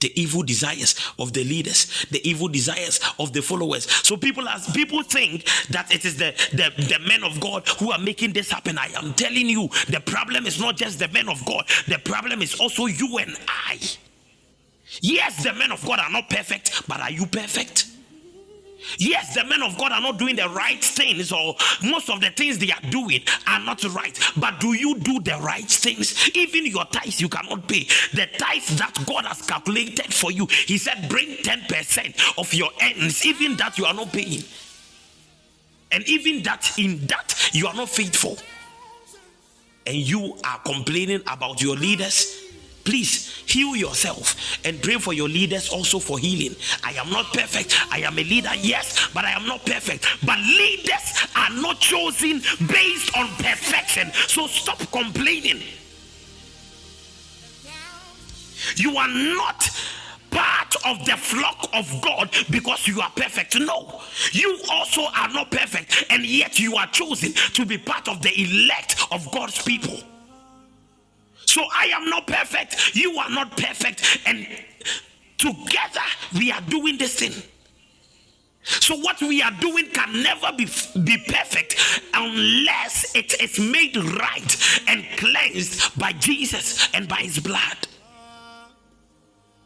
[0.00, 3.90] The evil desires of the leaders, the evil desires of the followers.
[4.06, 7.92] So people as people think that it is the, the, the men of God who
[7.92, 8.78] are making this happen.
[8.78, 12.42] I am telling you, the problem is not just the men of God, the problem
[12.42, 13.80] is also you and I.
[15.00, 17.86] Yes, the men of God are not perfect, but are you perfect?
[18.98, 22.30] Yes, the men of God are not doing the right things, or most of the
[22.30, 24.18] things they are doing are not right.
[24.36, 26.30] But do you do the right things?
[26.34, 27.84] Even your tithes you cannot pay.
[28.14, 33.24] The tithes that God has calculated for you, He said, bring 10% of your earnings,
[33.26, 34.42] even that you are not paying.
[35.92, 38.38] And even that, in that, you are not faithful.
[39.86, 42.45] And you are complaining about your leaders
[42.86, 46.56] Please heal yourself and pray for your leaders also for healing.
[46.84, 47.76] I am not perfect.
[47.90, 50.06] I am a leader, yes, but I am not perfect.
[50.24, 54.12] But leaders are not chosen based on perfection.
[54.28, 55.62] So stop complaining.
[58.76, 59.68] You are not
[60.30, 63.58] part of the flock of God because you are perfect.
[63.58, 68.22] No, you also are not perfect, and yet you are chosen to be part of
[68.22, 69.98] the elect of God's people.
[71.56, 72.94] So I am not perfect.
[72.94, 74.18] You are not perfect.
[74.26, 74.46] And
[75.38, 77.32] together we are doing this thing.
[78.62, 80.66] So what we are doing can never be,
[81.02, 81.76] be perfect
[82.12, 87.88] unless it is made right and cleansed by Jesus and by his blood.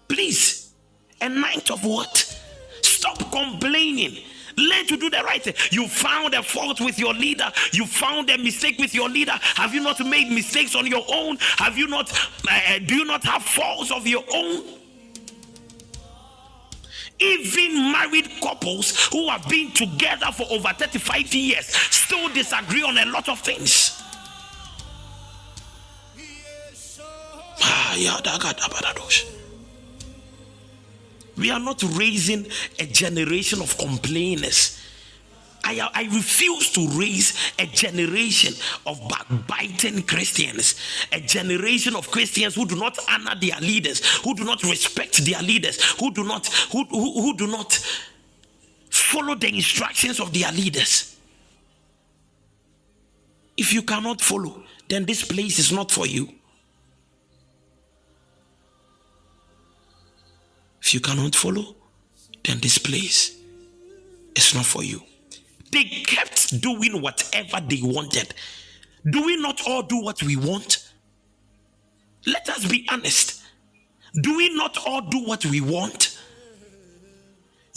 [0.07, 0.73] Please,
[1.21, 2.41] a night of what?
[2.83, 4.17] Stop complaining
[4.57, 5.55] Learn to do the right thing.
[5.71, 7.51] You found a fault with your leader.
[7.73, 9.39] You found a mistake with your leader.
[9.57, 11.39] Have you not made mistakes on your own?
[11.59, 12.13] Have you not?
[12.51, 14.65] Uh, do you not have faults of your own?
[17.21, 23.05] Even married couples who have been together for over 35 years still disagree on a
[23.07, 24.03] lot of things.
[27.63, 28.19] Ah, yeah,
[31.41, 32.47] we are not raising
[32.79, 34.79] a generation of complainers.
[35.65, 38.55] I, I refuse to raise a generation
[38.87, 40.75] of backbiting Christians,
[41.13, 45.43] a generation of Christians who do not honor their leaders, who do not respect their
[45.43, 47.73] leaders, who do not who, who, who do not
[48.91, 51.17] follow the instructions of their leaders.
[53.57, 56.29] If you cannot follow, then this place is not for you.
[60.91, 61.77] If you cannot follow,
[62.43, 63.39] then this place
[64.35, 65.01] is not for you.
[65.71, 68.35] They kept doing whatever they wanted.
[69.09, 70.91] Do we not all do what we want?
[72.27, 73.41] Let us be honest.
[74.21, 76.10] Do we not all do what we want?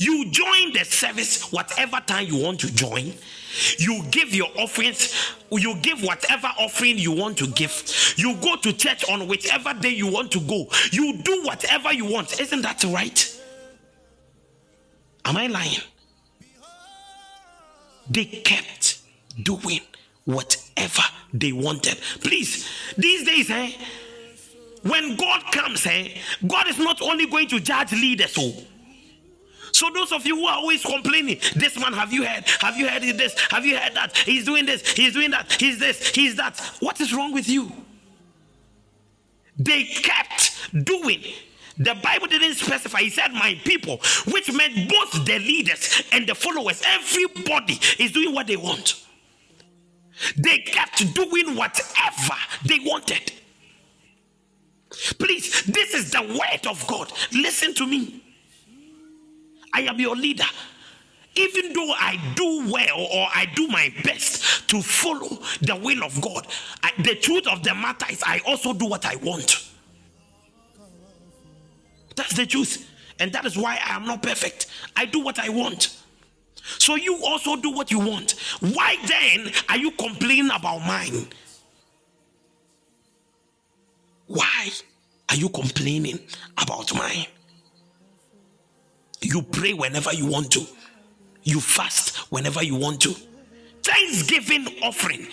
[0.03, 3.13] You join the service whatever time you want to join.
[3.77, 7.73] You give your offerings, you give whatever offering you want to give.
[8.17, 10.67] You go to church on whichever day you want to go.
[10.91, 12.37] You do whatever you want.
[12.41, 13.41] Isn't that right?
[15.23, 15.79] Am I lying?
[18.09, 18.99] They kept
[19.41, 19.79] doing
[20.25, 21.97] whatever they wanted.
[22.19, 23.71] Please, these days, eh,
[24.81, 26.09] when God comes, eh,
[26.45, 28.53] God is not only going to judge leaders, oh,
[29.73, 32.47] so those of you who are always complaining, this man, have you heard?
[32.61, 33.37] Have you heard this?
[33.49, 34.15] Have you heard that?
[34.17, 34.87] He's doing this.
[34.93, 35.51] He's doing that.
[35.51, 36.09] He's this.
[36.09, 36.59] He's that.
[36.79, 37.71] What is wrong with you?
[39.57, 41.23] They kept doing.
[41.77, 42.99] The Bible didn't specify.
[42.99, 43.97] He said, "My people,"
[44.27, 46.81] which meant both the leaders and the followers.
[46.85, 48.95] Everybody is doing what they want.
[50.37, 53.31] They kept doing whatever they wanted.
[55.17, 57.11] Please, this is the word of God.
[57.31, 58.23] Listen to me.
[59.73, 60.45] I am your leader.
[61.35, 66.21] Even though I do well or I do my best to follow the will of
[66.21, 66.47] God,
[66.83, 69.67] I, the truth of the matter is I also do what I want.
[72.15, 72.89] That's the truth.
[73.19, 74.67] And that is why I am not perfect.
[74.95, 75.99] I do what I want.
[76.77, 78.35] So you also do what you want.
[78.59, 81.27] Why then are you complaining about mine?
[84.27, 84.69] Why
[85.29, 86.19] are you complaining
[86.57, 87.25] about mine?
[89.23, 90.65] You pray whenever you want to.
[91.43, 93.15] You fast whenever you want to.
[93.83, 95.27] Thanksgiving offering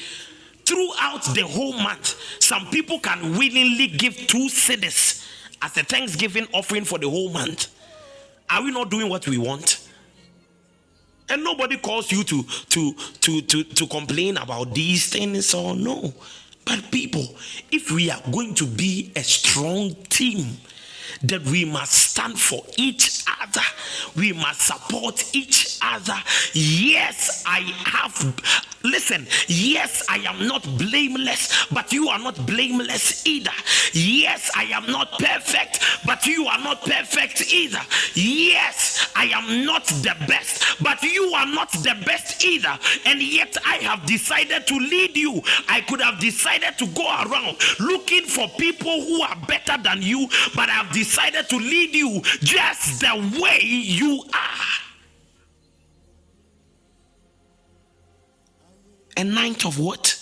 [0.65, 2.15] throughout the whole month.
[2.41, 5.27] Some people can willingly give two cedis
[5.63, 7.69] as a Thanksgiving offering for the whole month.
[8.49, 9.87] Are we not doing what we want?
[11.29, 16.13] And nobody calls you to to to to, to complain about these things or no.
[16.65, 17.25] But people,
[17.71, 20.59] if we are going to be a strong team,
[21.23, 23.61] that we must stand for each other.
[24.17, 26.17] We must support each other.
[26.53, 33.51] Yes, I have Listen, yes, I am not blameless, but you are not blameless either.
[33.93, 37.81] Yes, I am not perfect, but you are not perfect either.
[38.15, 42.79] Yes, I am not the best, but you are not the best either.
[43.05, 45.43] And yet, I have decided to lead you.
[45.69, 50.27] I could have decided to go around looking for people who are better than you,
[50.55, 54.90] but I have decided to lead you just the way you are.
[59.21, 60.17] A night of what?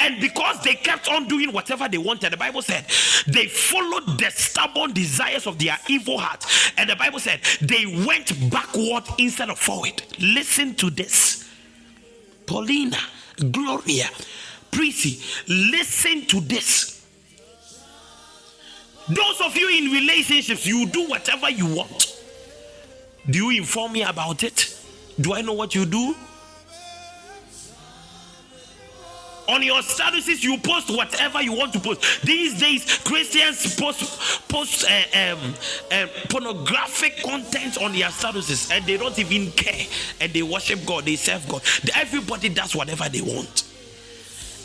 [0.00, 2.84] And because they kept on doing whatever they wanted, the Bible said
[3.26, 6.44] they followed the stubborn desires of their evil heart.
[6.76, 10.00] And the Bible said they went backward instead of forward.
[10.20, 11.50] Listen to this.
[12.46, 12.98] Paulina,
[13.50, 14.08] Gloria,
[14.70, 17.01] Prissy, listen to this.
[19.08, 22.20] Those of you in relationships, you do whatever you want.
[23.28, 24.78] Do you inform me about it?
[25.20, 26.14] Do I know what you do?
[29.48, 32.22] On your statuses, you post whatever you want to post.
[32.22, 35.54] These days, Christians post post uh, um,
[35.90, 39.86] uh, pornographic content on their statuses, and they don't even care.
[40.20, 41.62] And they worship God, they serve God.
[41.94, 43.71] Everybody does whatever they want.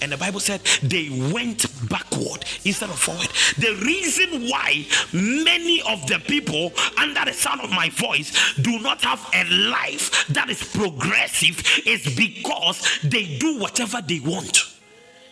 [0.02, 3.28] And the Bible said they went backward instead of forward.
[3.58, 9.02] The reason why many of the people under the sound of my voice do not
[9.02, 14.64] have a life that is progressive is because they do whatever they want.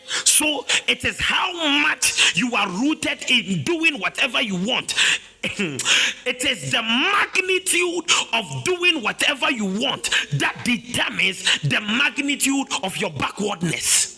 [0.07, 4.93] So it is how much you are rooted in doing whatever you want.
[5.43, 13.11] it is the magnitude of doing whatever you want that determines the magnitude of your
[13.11, 14.14] backwardness.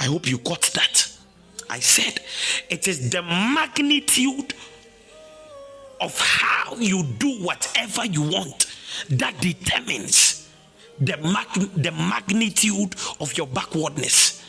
[0.00, 1.12] I hope you got that.
[1.68, 2.20] I said
[2.68, 4.54] it is the magnitude
[6.00, 8.66] of how you do whatever you want
[9.10, 10.48] that determines
[10.98, 14.42] the, mag- the magnitude of your backwardness.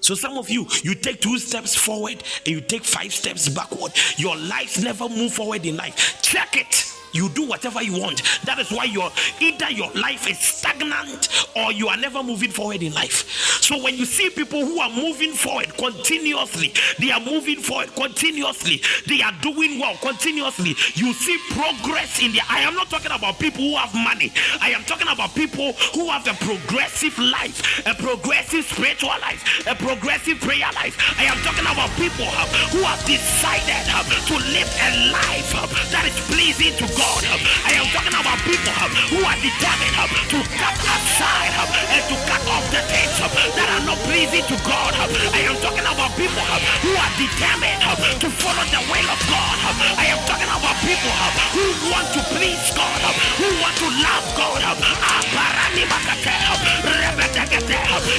[0.00, 3.92] So some of you, you take two steps forward and you take five steps backward.
[4.18, 6.20] Your life never move forward in life.
[6.22, 8.22] Check it you do whatever you want.
[8.44, 9.10] That is why you're
[9.40, 13.24] either your life is stagnant or you are never moving forward in life.
[13.62, 18.82] So when you see people who are moving forward continuously, they are moving forward continuously,
[19.06, 20.74] they are doing well continuously.
[20.94, 22.40] You see progress in the.
[22.48, 24.32] I am not talking about people who have money.
[24.60, 29.74] I am talking about people who have a progressive life, a progressive spiritual life, a
[29.74, 30.98] progressive prayer life.
[31.18, 32.26] I am talking about people
[32.74, 33.86] who have decided
[34.26, 35.52] to live a life
[35.92, 37.03] that is pleasing to God.
[37.04, 37.24] God.
[37.28, 41.52] Um, I am talking about people um, who are determined um, to cut aside
[41.92, 44.92] and to cut off the things that are not pleasing to God.
[44.96, 46.44] I am talking about people
[46.80, 47.80] who are determined
[48.24, 49.56] to follow the will of God.
[50.00, 51.12] I am talking about people
[51.52, 53.00] who want to please God,
[53.36, 54.60] who want to love God.
[54.64, 55.24] Ah,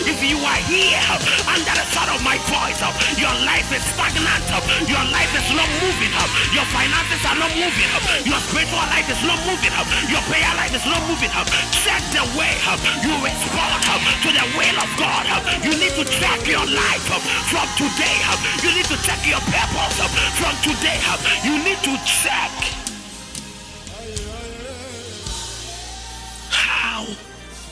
[0.06, 1.00] if you are here
[1.48, 2.80] under the sound of my voice,
[3.16, 4.44] your life is stagnant,
[4.88, 6.12] your life is not moving,
[6.52, 7.90] your finances are not moving,
[8.28, 11.48] your spiritual spiritual life is not moving up, your prayer life is not moving up,
[11.84, 12.80] check the way up.
[13.04, 15.26] You respond up to the will of God.
[15.64, 18.18] You need to check your life up from today.
[18.28, 18.40] Up.
[18.64, 21.00] You need to check your purpose up from today.
[21.08, 21.20] Up.
[21.44, 22.52] You need to check
[26.50, 27.06] how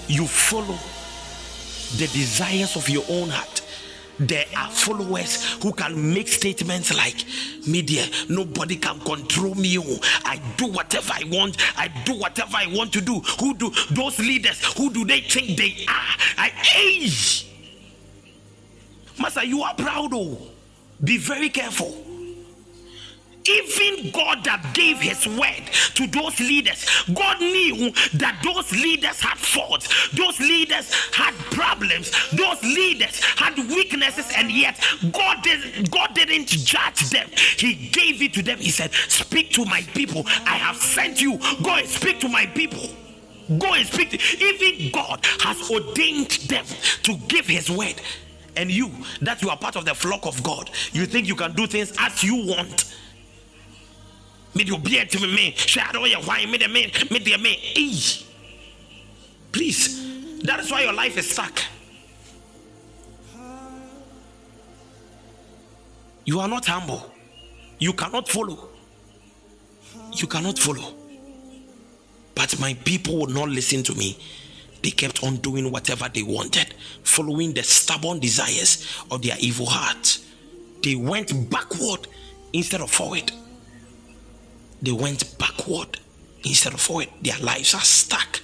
[0.07, 0.77] you follow
[1.97, 3.62] the desires of your own heart
[4.19, 7.25] there are followers who can make statements like
[7.67, 9.77] media nobody can control me.
[9.79, 9.97] Oh.
[10.25, 11.57] i do whatever i want.
[11.77, 13.19] I do whatever i want to do.
[13.39, 16.15] Who do those leaders who do they think they are?
[16.37, 17.47] I age
[19.19, 20.37] master you are proud oh.
[21.03, 22.02] Be very careful
[23.47, 25.63] even God that gave his word
[25.95, 32.61] to those leaders, God knew that those leaders had faults, those leaders had problems, those
[32.63, 34.79] leaders had weaknesses, and yet
[35.11, 37.29] God did God didn't judge them.
[37.57, 38.59] He gave it to them.
[38.59, 40.23] He said, Speak to my people.
[40.45, 41.37] I have sent you.
[41.63, 42.89] Go and speak to my people.
[43.57, 44.11] Go and speak.
[44.11, 46.65] To, even God has ordained them
[47.03, 47.95] to give his word.
[48.55, 48.91] And you,
[49.21, 51.91] that you are part of the flock of God, you think you can do things
[51.99, 52.93] as you want
[54.55, 55.53] mede obiara ntimi me.
[55.55, 56.51] Hwɛ ade woyɛ hwan?
[56.51, 57.59] Mede me medeɛ me.
[57.75, 58.23] Ei
[59.53, 60.41] please.
[60.41, 61.61] That is why your life is stuck.
[66.25, 67.13] You are not humble.
[67.79, 68.69] You cannot follow.
[70.13, 70.95] You cannot follow.
[72.35, 74.17] But my people would not listen to me.
[74.81, 76.73] They kept on doing whatever they wanted,
[77.03, 80.19] following the stubborn desires of their evil heart.
[80.81, 82.07] They went backward
[82.51, 83.31] instead of forward.
[84.83, 85.97] They went backward
[86.43, 87.07] instead of forward.
[87.21, 88.41] Their lives are stuck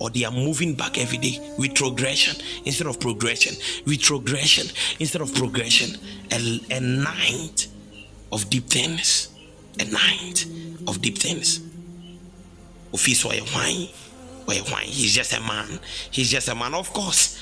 [0.00, 1.38] or they are moving back every day.
[1.58, 3.54] Retrogression instead of progression.
[3.84, 4.66] Retrogression
[4.98, 6.00] instead of progression.
[6.32, 7.68] A, a night
[8.32, 9.28] of deep things.
[9.78, 10.46] A night
[10.86, 11.60] of deep things.
[12.92, 13.38] Office why
[14.46, 15.78] why he's just a man.
[16.10, 16.74] He's just a man.
[16.74, 17.38] Of course,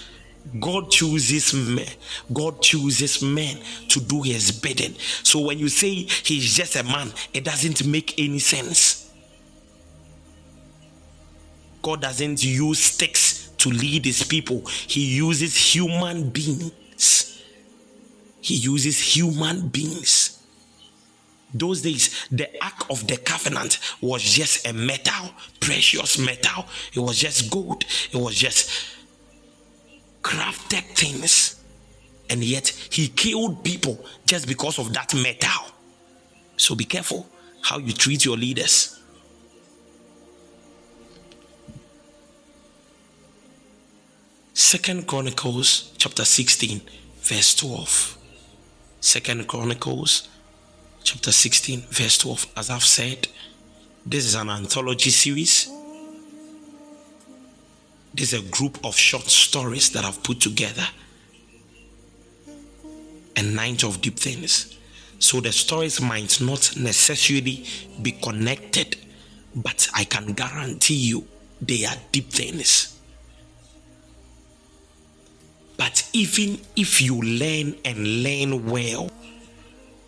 [0.60, 1.88] God chooses men.
[2.32, 4.94] God chooses men to do his bidding.
[5.22, 9.10] So when you say he's just a man, it doesn't make any sense.
[11.82, 17.42] God doesn't use sticks to lead his people, he uses human beings.
[18.40, 20.44] He uses human beings.
[21.52, 26.66] Those days, the Ark of the Covenant was just a metal, precious metal.
[26.92, 27.84] It was just gold.
[28.12, 28.70] It was just
[30.26, 31.62] crafted things.
[32.28, 35.72] And yet he killed people just because of that metal.
[36.56, 37.28] So be careful
[37.62, 39.00] how you treat your leaders.
[44.52, 46.80] Second Chronicles chapter 16,
[47.20, 48.18] verse 12.
[49.00, 50.28] Second Chronicles
[51.04, 52.46] chapter 16, verse 12.
[52.56, 53.28] As I've said,
[54.04, 55.70] this is an anthology series
[58.16, 60.86] this is a group of short stories that I've put together.
[63.36, 64.78] And nine of deep things.
[65.18, 67.66] So the stories might not necessarily
[68.00, 68.96] be connected,
[69.54, 71.26] but I can guarantee you
[71.60, 72.98] they are deep things.
[75.76, 79.10] But even if you learn and learn well,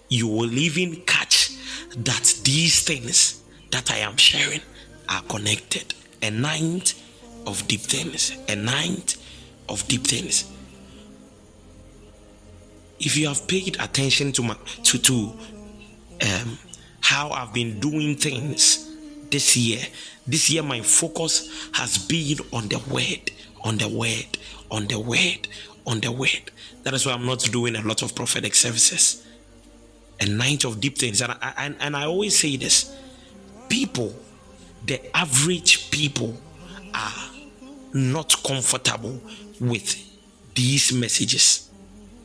[0.09, 1.51] you will even catch
[1.95, 4.63] that these things that I am sharing
[5.11, 5.95] are connected.
[6.23, 6.95] A night
[7.49, 9.17] of deep things, a night
[9.69, 10.53] of deep things.
[13.01, 15.33] If you have paid attention to my to to
[16.23, 16.59] um,
[17.01, 18.91] how I've been doing things
[19.31, 19.81] this year,
[20.27, 23.31] this year my focus has been on the word,
[23.65, 24.39] on the word,
[24.71, 25.49] on the word,
[25.87, 26.51] on the word.
[26.83, 29.25] That is why I'm not doing a lot of prophetic services.
[30.21, 32.95] A night of deep things, and I, and, and I always say this:
[33.69, 34.13] people,
[34.85, 36.37] the average people,
[36.93, 37.38] are
[37.93, 39.21] not comfortable
[39.61, 39.97] with
[40.55, 41.65] these messages.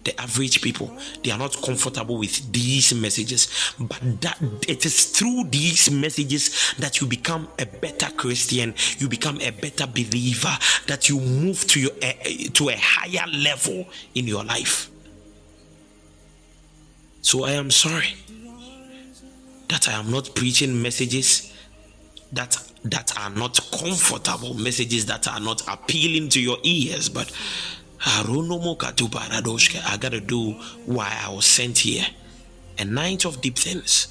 [0.03, 0.91] The average people
[1.24, 3.47] they are not comfortable with these messages.
[3.80, 4.38] But that
[4.68, 9.88] it is through these messages that you become a better christian you become a better
[9.88, 10.51] believer
[10.88, 12.11] that you move to your uh,
[12.53, 14.89] to a higher level in your life.
[17.22, 18.14] So i am sorry
[19.70, 21.53] that i am not preaching messages
[22.34, 27.09] that that are not comfortable, messages that are not appealing to your ears.
[27.09, 27.31] But
[28.05, 28.23] I
[29.99, 30.51] gotta do
[30.86, 32.05] why I was sent here.
[32.77, 34.07] A night of deep things.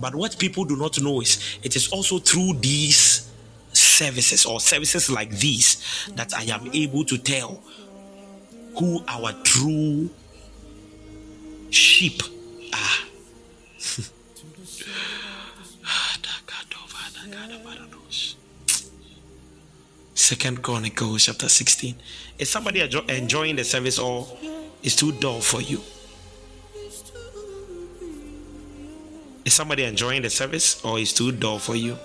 [0.00, 3.30] But what people do not know is it is also through these
[3.72, 7.62] services or services like these that I am able to tell
[8.78, 10.10] who our true
[11.70, 12.22] sheep
[12.72, 13.06] are.
[20.22, 21.96] Second Chronicles chapter 16.
[22.38, 24.24] Is somebody enjoying the service or
[24.80, 25.80] is too dull for you?
[29.44, 31.98] Is somebody enjoying the service or is too dull for you?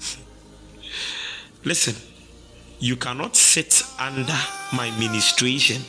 [1.64, 1.94] Listen,
[2.80, 4.36] you cannot sit under
[4.74, 5.80] my ministration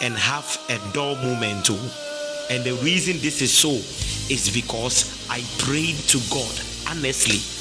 [0.00, 1.78] and have a dull moment too.
[2.48, 3.72] And the reason this is so
[4.32, 6.58] is because I prayed to God
[6.88, 7.57] honestly.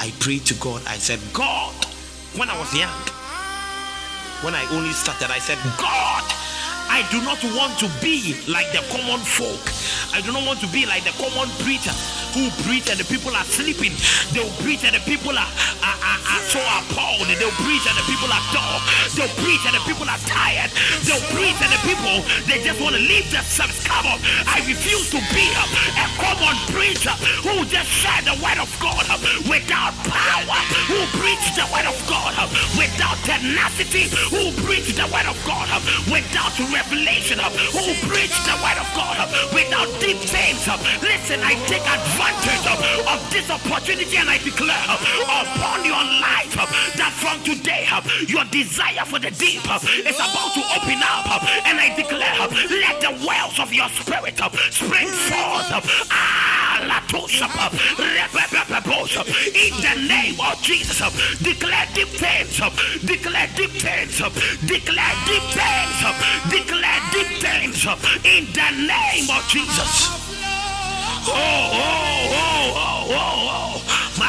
[0.00, 0.80] I prayed to God.
[0.86, 1.76] I said, God,
[2.32, 2.88] when I was young,
[4.40, 6.24] when I only started, I said, God,
[6.90, 9.62] I do not want to be like the common folk.
[10.10, 11.94] I do not want to be like the common preacher
[12.34, 13.94] who preach and the people are sleeping.
[14.34, 15.50] They'll preach and the people are,
[15.86, 17.30] are, are, are so appalled.
[17.30, 18.82] They'll preach and the people are dull.
[19.14, 20.70] They'll preach and the people are tired.
[21.06, 23.82] They'll preach and the people, they just want to leave their service.
[23.86, 24.18] Come on.
[24.50, 25.64] I refuse to be a,
[26.20, 29.06] common preacher who just said the word of God
[29.48, 30.58] without power,
[30.90, 32.34] who preach the word of God
[32.76, 35.70] without tenacity, who preach the word of God
[36.12, 40.64] without revelation, of who preach the word of God uh, without deep things.
[40.64, 40.80] Uh.
[41.04, 42.64] Listen, I take advantage
[43.04, 46.56] of this opportunity and I declare uh, upon your life
[46.96, 47.84] that from today
[48.26, 49.60] your desire for the deep
[50.08, 51.28] is about to open up
[51.68, 52.48] and I declare
[52.80, 54.38] let the wells of your spirit
[54.72, 55.68] spring forth.
[56.10, 56.60] Ah,
[59.54, 61.00] In the name of Jesus,
[61.42, 62.56] declare deep things,
[63.04, 64.16] declare deep things,
[64.66, 66.00] declare deep things,
[66.50, 66.69] declare
[67.12, 67.86] deep things
[68.24, 70.06] in the name of Jesus.
[71.26, 71.76] Oh, oh,
[72.32, 74.20] oh, oh, oh, oh.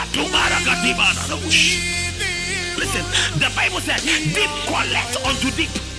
[2.78, 3.06] Listen,
[3.40, 5.91] the Bible says, deep calleth unto deep.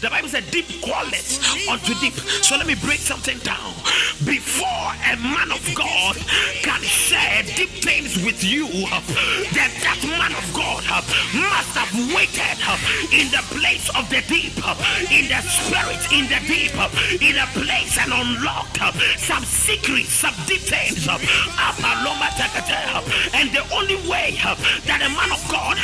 [0.00, 2.14] The Bible said, deep calleth unto deep.
[2.44, 3.72] So let me break something down.
[4.24, 6.16] Before a man of God
[6.62, 8.68] can share deep things with you,
[9.52, 10.84] then that man of God
[11.32, 12.58] must have waited
[13.12, 14.56] in the place of the deep,
[15.10, 16.76] in the spirit, in the deep,
[17.20, 18.78] in a place and unlocked
[19.18, 21.08] some secrets, some deep things.
[21.08, 21.24] And
[23.50, 24.38] the only way
[24.86, 25.78] that a man of God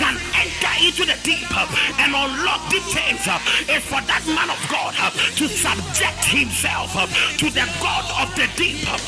[0.00, 1.52] can enter into the deep
[2.00, 3.28] and unlock deep things
[3.66, 7.06] is for that man of God uh, to subject himself uh,
[7.42, 8.84] to the God of the deep.
[8.86, 8.98] Uh,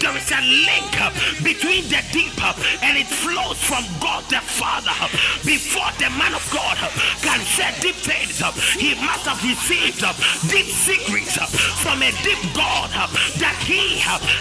[0.00, 1.12] there is a link uh,
[1.44, 4.90] between the deep uh, and it flows from God the Father.
[4.98, 5.06] Uh,
[5.44, 6.76] before the man of God
[7.22, 8.40] can share deep things,
[8.74, 10.02] he must have received
[10.50, 11.36] deep secrets
[11.84, 12.90] from a deep God
[13.38, 14.00] that he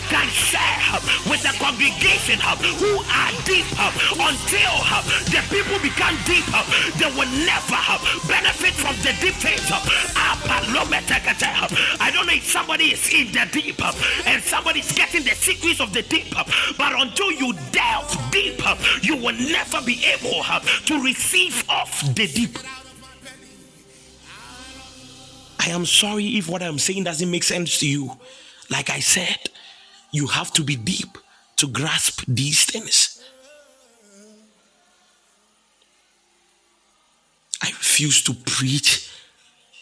[0.09, 0.79] can share
[1.29, 2.39] with the congregation
[2.79, 3.67] who are deep
[4.15, 4.75] until
[5.29, 6.47] the people become deep deep,
[6.95, 9.67] they will never uh, benefit from the deep things.
[9.69, 9.83] Uh,
[10.15, 10.31] uh.
[11.99, 13.81] I don't know if somebody is in the deep
[14.25, 16.33] and somebody is getting the secrets of the deep,
[16.77, 18.61] but until you delve deep,
[19.01, 20.43] you will never be able
[20.85, 22.57] to receive off the deep.
[25.59, 28.11] I am sorry if what I'm saying doesn't make sense to you.
[28.69, 29.49] Like I said,
[30.11, 31.17] you have to be deep
[31.57, 33.20] to grasp these things.
[37.61, 39.09] I refuse to preach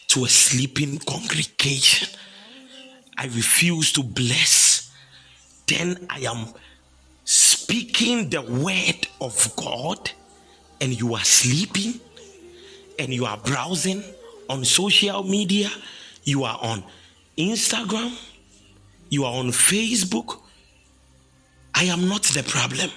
[0.08, 2.08] to a sleeping congregation.
[3.16, 4.90] I refuse to bless.
[5.66, 6.52] Then I am
[7.24, 10.10] speaking the word of God,
[10.80, 12.00] and you are sleeping,
[12.98, 14.02] and you are browsing
[14.48, 15.70] on social media,
[16.24, 16.82] you are on
[17.38, 18.12] Instagram,
[19.08, 20.40] you are on Facebook.
[21.74, 22.90] I am not the problem.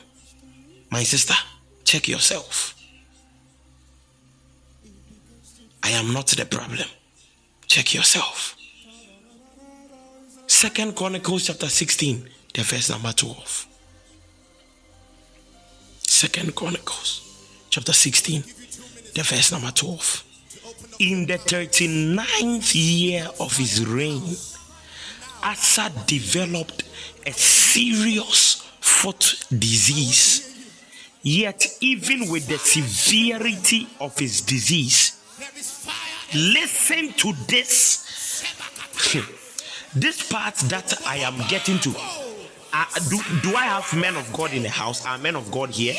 [0.90, 1.36] My sister,
[1.84, 2.74] check yourself.
[5.84, 6.88] I am not the problem.
[7.68, 8.56] Check yourself.
[10.48, 13.68] Second Chronicles chapter 16, the verse number 12.
[16.08, 18.44] Second Chronicles chapter 16,
[19.16, 20.24] the verse number 12.
[21.00, 24.24] In the 39th year of his reign,
[25.44, 26.84] Asa developed
[27.26, 30.50] a serious foot disease.
[31.24, 35.13] Yet, even with the severity of his disease,
[36.36, 38.44] Listen to this.
[39.96, 41.94] this part that I am getting to.
[42.76, 45.06] Uh, do, do I have men of God in the house?
[45.06, 45.96] Are men of God here?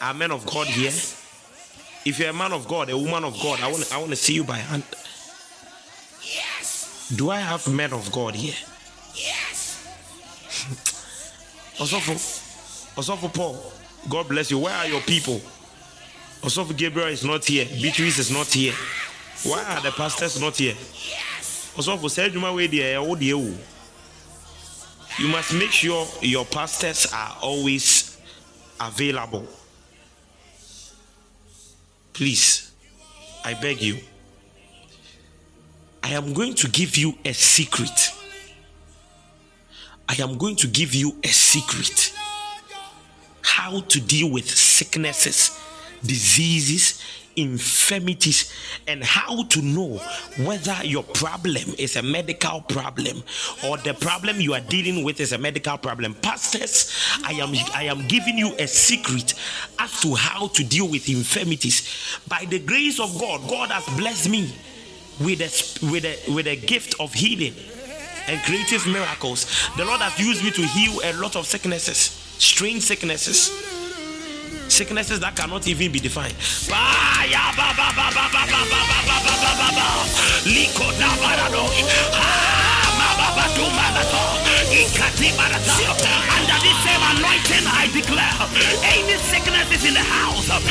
[0.00, 0.92] Are men of God here?
[2.04, 4.16] If you're a man of God, a woman of God, I want I want to
[4.16, 4.84] see you by hand.
[6.22, 7.12] Yes.
[7.14, 8.54] Do I have men of God here?
[9.14, 9.86] Yes.
[12.96, 13.72] Also for Paul,
[14.08, 14.58] God bless you.
[14.58, 15.40] Where are your people?
[16.42, 17.66] Osofo Gabriel is not here.
[17.66, 18.72] Beatrice is not here.
[19.44, 20.72] Why are the pastors not here?
[21.76, 22.40] Osofo said, You
[25.28, 28.16] must make sure your pastors are always
[28.80, 29.46] available.
[32.14, 32.72] Please,
[33.44, 33.98] I beg you.
[36.02, 38.12] I am going to give you a secret.
[40.08, 42.14] I am going to give you a secret
[43.42, 45.59] how to deal with sicknesses
[46.04, 47.02] diseases,
[47.36, 48.52] infirmities,
[48.86, 49.98] and how to know
[50.44, 53.22] whether your problem is a medical problem
[53.66, 56.14] or the problem you are dealing with is a medical problem.
[56.14, 56.92] Pastors,
[57.24, 59.34] I am I am giving you a secret
[59.78, 62.18] as to how to deal with infirmities.
[62.28, 64.54] By the grace of God, God has blessed me
[65.20, 67.54] with a with a with a gift of healing
[68.26, 69.46] and creative miracles.
[69.76, 71.96] The Lord has used me to heal a lot of sicknesses,
[72.38, 73.79] strange sicknesses
[74.70, 76.34] sicknesses that cannot even be defined.
[84.70, 88.38] Under this same anointing, I declare
[88.86, 90.62] any sicknesses in the house, I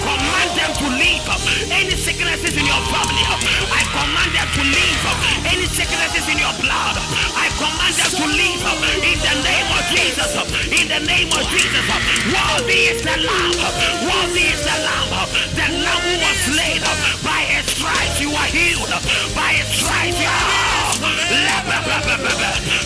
[0.00, 1.20] command them to leave.
[1.68, 3.20] Any sicknesses in your family,
[3.68, 5.04] I command them to leave.
[5.44, 6.96] Any sicknesses in your blood,
[7.36, 8.64] I command them to leave
[9.04, 10.40] in the name of Jesus.
[10.72, 11.84] In the name of Jesus.
[12.32, 13.60] Worthy is the Lamb.
[14.08, 15.12] Worthy is the Lamb.
[15.52, 16.80] The Lamb was slain.
[17.20, 18.88] By his stripes you are healed.
[19.36, 20.47] By his stripes you are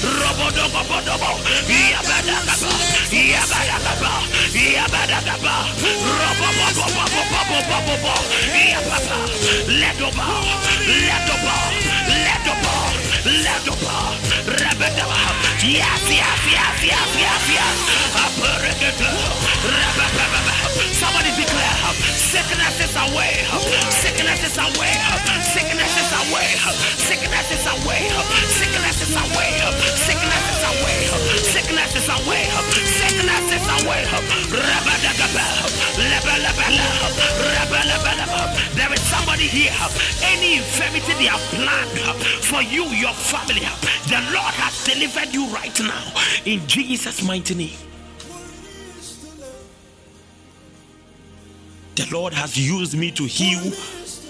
[0.02, 1.30] Robodobodobo.
[1.70, 2.70] Yabadagaba.
[3.12, 4.12] Yabadagaba.
[4.52, 5.54] Yabadagaba.
[6.18, 8.14] Robobobobobobobobobo.
[8.50, 9.18] Yababa.
[9.68, 10.10] Let go.
[13.26, 13.86] Let go.
[14.58, 15.20] Rabadaba.
[15.62, 17.76] Yes, yes, yes, yes, yes, yes.
[18.12, 20.61] Somebody declare
[22.00, 23.44] sickness is away.
[23.90, 24.94] Sickness is away.
[25.42, 26.48] Sickness is away.
[26.96, 28.08] Sickness is away.
[28.48, 29.52] Sickness is away.
[29.96, 31.00] Sickness is away.
[31.40, 32.44] Sickness is away.
[33.00, 34.02] Sickness is away.
[38.74, 39.72] There is somebody here.
[40.24, 41.98] Any infirmity they have planned
[42.42, 43.66] for you, your family,
[44.08, 46.12] the Lord has delivered you right now
[46.44, 47.91] in Jesus' mighty name.
[51.94, 53.60] The Lord has used me to heal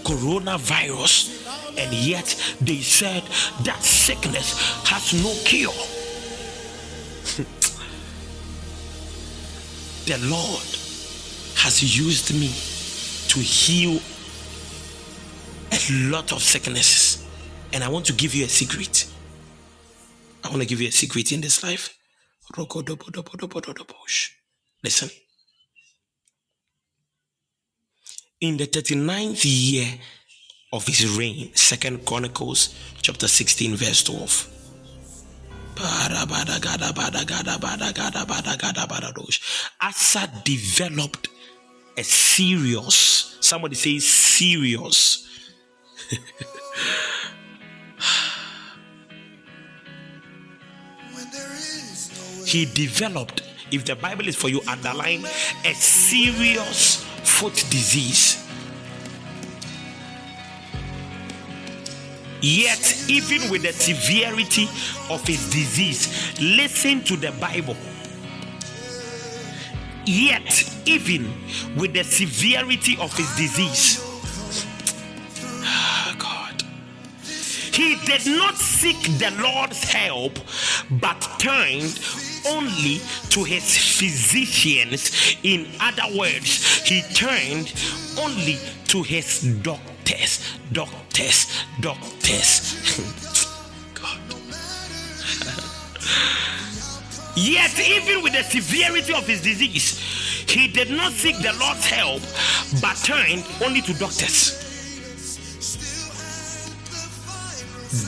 [0.02, 1.46] coronavirus,
[1.78, 3.22] and yet they said
[3.62, 5.72] that sickness has no cure.
[10.06, 10.66] the Lord
[11.56, 12.48] has used me
[13.28, 14.00] to heal
[15.70, 15.78] a
[16.10, 17.24] lot of sicknesses,
[17.72, 19.06] and I want to give you a secret.
[20.42, 21.96] I want to give you a secret in this life.
[24.82, 25.10] Listen.
[28.42, 29.86] In the 39th year
[30.72, 34.48] of his reign, Second Chronicles chapter 16, verse 12.
[39.80, 41.28] Asa developed
[41.96, 45.28] a serious, somebody say serious.
[52.44, 55.24] he developed, if the Bible is for you, underline
[55.64, 58.38] a serious foot disease.
[62.40, 64.64] Yet, even with the severity
[65.08, 67.76] of his disease, listen to the Bible.
[70.04, 71.32] Yet, even
[71.76, 74.00] with the severity of his disease,
[75.62, 76.64] ah, God,
[77.72, 80.40] he did not seek the Lord's help,
[80.90, 81.96] but turned
[82.48, 85.36] only to his physicians.
[85.42, 87.72] In other words, he turned
[88.18, 91.46] only to his doctors, doctors,
[91.80, 93.00] doctors.
[93.94, 94.18] God.
[97.34, 99.98] Yet, even with the severity of his disease,
[100.48, 102.20] he did not seek the Lord's help,
[102.82, 104.58] but turned only to doctors.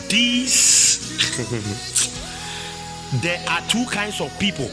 [0.08, 2.04] These
[3.22, 4.66] there are two kinds of people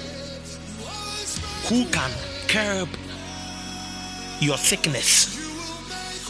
[1.67, 2.11] who can
[2.47, 2.89] curb
[4.39, 5.37] your sickness.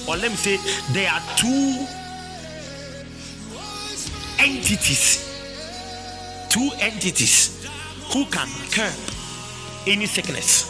[0.08, 0.58] Or let me say,
[0.94, 1.86] there are two
[4.40, 5.28] entities,
[6.50, 7.70] two entities
[8.12, 8.94] who can curb
[9.88, 10.68] any sickness.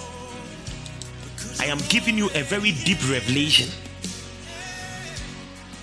[1.60, 3.70] I am giving you a very deep revelation.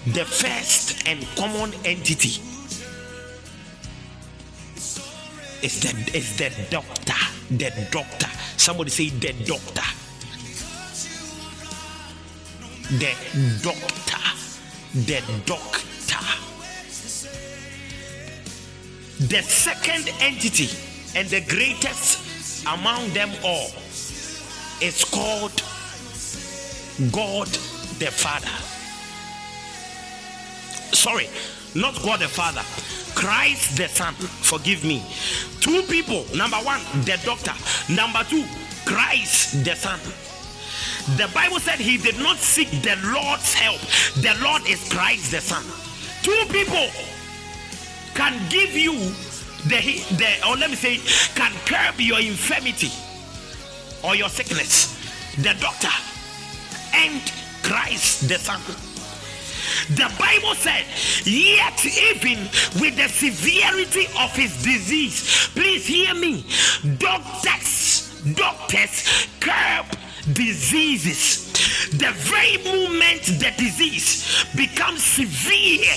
[0.06, 2.40] The first and common entity
[5.62, 7.14] is the is the doctor.
[7.50, 8.28] The doctor.
[8.56, 9.82] Somebody say the doctor.
[12.98, 13.14] The
[13.62, 14.24] doctor.
[14.94, 15.88] The doctor.
[19.20, 20.68] The second entity
[21.16, 23.70] and the greatest among them all
[24.80, 25.60] is called
[27.10, 27.48] God
[27.98, 28.48] the Father.
[30.94, 31.28] Sorry,
[31.78, 32.62] not God the Father.
[33.14, 34.14] Christ the Son.
[34.14, 35.02] Forgive me.
[35.60, 36.24] Two people.
[36.36, 37.54] Number one, the doctor.
[37.92, 38.44] Number two,
[38.84, 39.98] Christ the Son.
[41.16, 43.80] The Bible said he did not seek the Lord's help.
[44.22, 45.64] The Lord is Christ the Son.
[46.22, 46.90] Two people
[48.14, 48.92] can give you
[49.66, 49.80] the,
[50.16, 50.98] the or let me say,
[51.34, 52.92] can curb your infirmity
[54.04, 54.94] or your sickness.
[55.36, 55.88] The doctor
[56.94, 57.20] and
[57.62, 58.60] Christ the Son.
[59.90, 60.84] The Bible said,
[61.24, 62.44] yet even
[62.80, 66.44] with the severity of his disease, please hear me,
[66.98, 69.86] doctors, doctors curb
[70.32, 71.46] diseases.
[71.92, 75.94] The very moment the disease becomes severe,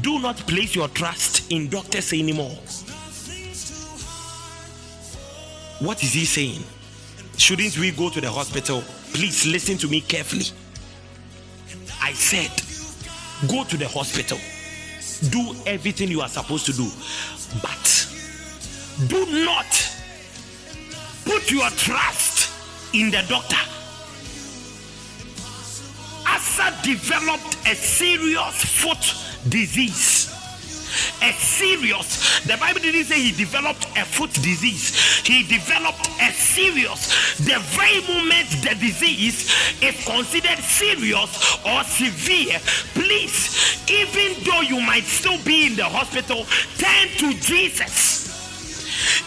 [0.00, 2.56] do not place your trust in doctors anymore.
[5.80, 6.64] What is he saying?
[7.36, 8.82] Shouldn't we go to the hospital?
[9.12, 10.46] Please listen to me carefully.
[12.00, 12.50] I said,
[13.48, 14.38] go to the hospital,
[15.30, 16.88] do everything you are supposed to do,
[17.62, 18.08] but
[19.06, 19.96] Do not
[21.24, 22.50] put your trust
[22.92, 23.56] in the doctor.
[26.26, 29.14] Asa developed a serious foot
[29.48, 30.34] disease
[31.22, 35.20] a serious the bible didn't say he developed a foot disease.
[35.26, 39.50] He developed a serious the very moment the disease
[39.82, 42.58] is considered serious or severe
[42.94, 46.44] please even though you might still be in the hospital
[46.78, 48.28] turn to jesus.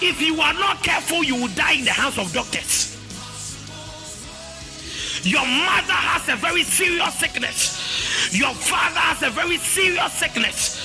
[0.02, 2.90] If you are not careful you will die in the hands of doctors.
[5.24, 8.34] Your mother has a very serious sickness.
[8.34, 10.81] Your father has a very serious sickness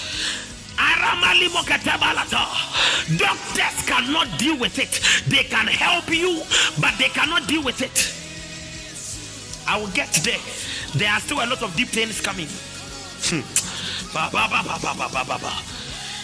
[3.16, 5.00] Doctors cannot deal with it.
[5.28, 6.42] They can help you,
[6.80, 8.12] but they cannot deal with it.
[9.68, 10.38] I will get there.
[10.94, 12.48] There are still a lot of deep things coming.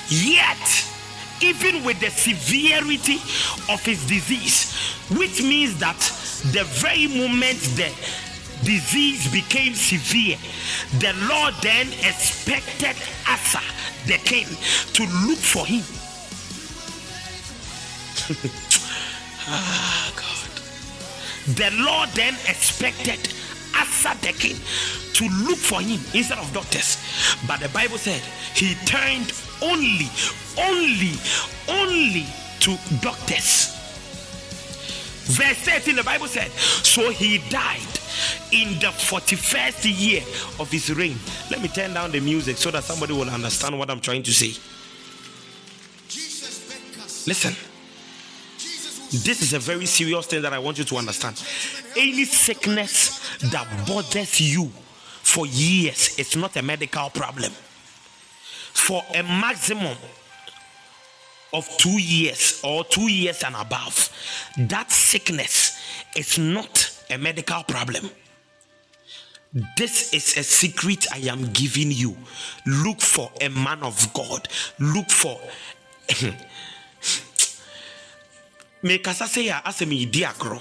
[0.09, 0.87] Yet,
[1.41, 3.17] even with the severity
[3.73, 4.73] of his disease,
[5.11, 5.99] which means that
[6.53, 7.91] the very moment the
[8.65, 10.37] disease became severe,
[10.99, 12.97] the Lord then expected
[13.27, 13.61] Asa
[14.07, 14.47] the king
[14.95, 15.83] to look for him.
[19.49, 20.49] ah, God.
[21.57, 23.19] The Lord then expected
[23.75, 24.57] Asa the king
[25.15, 26.99] to look for him instead of doctors.
[27.47, 28.23] But the Bible said
[28.55, 29.33] he turned
[29.63, 30.09] only,
[30.59, 31.15] only,
[31.69, 32.27] only
[32.61, 33.75] to doctors.
[35.25, 37.92] Verse 13, the Bible said, So he died
[38.51, 40.23] in the 41st year
[40.59, 41.17] of his reign.
[41.51, 44.33] Let me turn down the music so that somebody will understand what I'm trying to
[44.33, 44.59] say.
[47.27, 47.55] Listen.
[49.13, 51.43] This is a very serious thing that I want you to understand.
[51.97, 54.71] Any sickness that bothers you
[55.23, 57.53] for years, it's not a medical problem.
[58.73, 59.97] For a maximum
[61.53, 64.09] of two years or two years and above,
[64.57, 65.79] that sickness
[66.17, 68.11] is not a medical problem.
[69.77, 72.17] This is a secret I am giving you.
[72.67, 74.49] Look for a man of God.
[74.79, 75.39] Look for.
[78.83, 80.61] Mekasa say asemi diagro.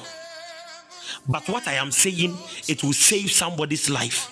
[1.28, 2.36] But what I am saying,
[2.68, 4.30] it will save somebody's life.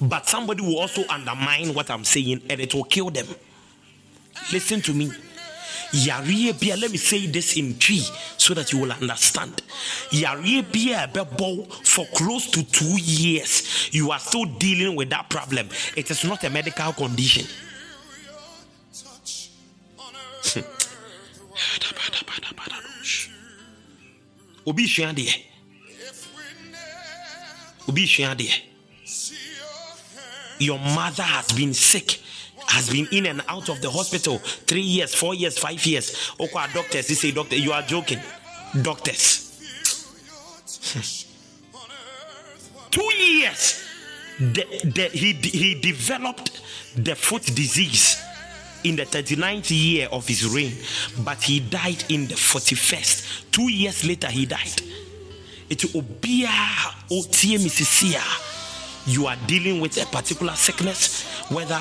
[0.00, 3.26] But somebody will also undermine what I'm saying and it will kill them.
[4.52, 5.12] Listen to me
[5.94, 8.00] yareɛ let me say this in Twi
[8.36, 9.62] so that you will understand.
[10.10, 15.68] Yareɛ bia ɛbɛbɔ for close to two years you are still dealing with that problem.
[15.96, 17.46] It is not a medical condition.
[24.66, 25.34] Obi sua deɛ
[27.88, 28.50] obi sua deɛ
[30.58, 32.20] your mother has been sick
[32.68, 36.32] has been in and out of the hospital three years, four years, five years.
[36.40, 38.20] Okay, doctors, they say, doctor, you are joking.
[38.82, 39.40] Doctors.
[40.92, 41.80] Hmm.
[42.90, 43.82] Two years.
[44.38, 46.60] The, the, he, he developed
[46.96, 48.20] the foot disease
[48.82, 50.72] in the 39th year of his reign,
[51.24, 53.50] but he died in the 41st.
[53.50, 54.82] Two years later, he died.
[55.70, 56.46] It will be
[59.06, 61.80] you are dealing with a particular sickness, whether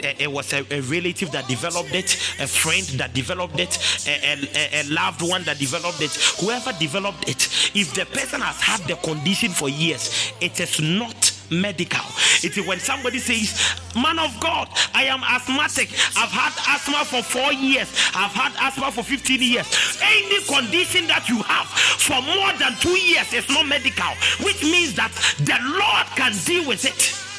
[0.00, 4.80] it was a, a, relative that developed it, a friend that developed it, a, a,
[4.80, 8.96] a, loved one that developed it, whoever developed it, if the person has had the
[8.96, 12.04] condition for years, it is not medical.
[12.42, 15.90] It is when somebody says, Man of God, I am asthmatic.
[16.16, 19.98] I've had asthma for four years, I've had asthma for 15 years.
[20.02, 24.12] Any condition that you have for more than two years is not medical,
[24.44, 27.31] which means that the Lord can deal with it.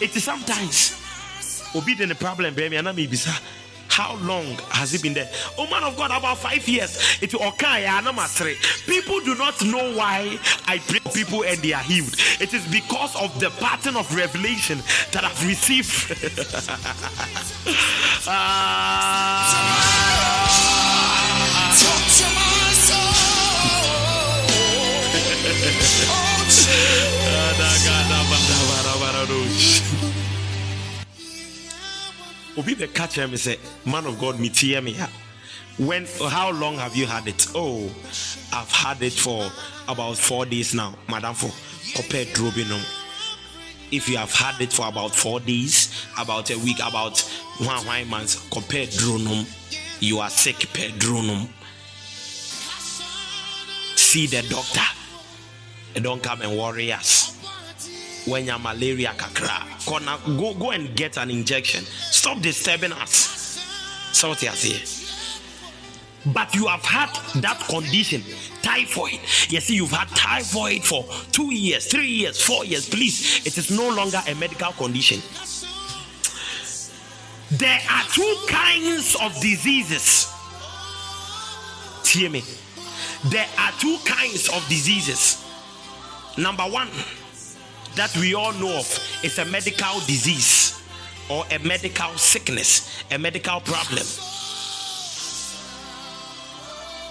[0.00, 0.94] It is sometimes
[1.74, 3.32] obi the problem and me bisa
[3.88, 5.30] how long has it been there?
[5.56, 7.18] Oh man of God, about five years.
[7.22, 7.86] It okay,
[8.84, 12.14] People do not know why I pray people and they are healed.
[12.38, 14.82] It is because of the pattern of revelation
[15.12, 16.12] that I've received.
[18.28, 19.95] Ah.
[32.56, 34.96] Obi the catch me say man of god me tear me
[35.78, 37.46] when how long have you had it?
[37.54, 37.90] Oh
[38.52, 39.50] i've had it for
[39.88, 41.50] about four days now madam for
[41.94, 42.80] compared robinum
[43.92, 47.20] if you have had it for about four days about a week about
[47.58, 49.46] one one months compared dronum
[50.00, 51.48] you are sick per dronum
[54.16, 54.80] see the doctor.
[56.00, 57.35] Don't come and worry us
[58.26, 63.34] when you're malaria kakra go go and get an injection stop disturbing us
[64.12, 64.50] so what you
[66.32, 67.10] but you have had
[67.40, 68.22] that condition,
[68.62, 69.20] typhoid.
[69.48, 72.88] You see, you've had typhoid for two years, three years, four years.
[72.88, 75.20] Please, it is no longer a medical condition.
[77.52, 80.32] There are two kinds of diseases.
[82.04, 82.42] Hear me.
[83.26, 85.44] There are two kinds of diseases.
[86.36, 86.88] Number one,
[87.96, 90.80] that we all know of, is a medical disease
[91.28, 94.04] or a medical sickness, a medical problem.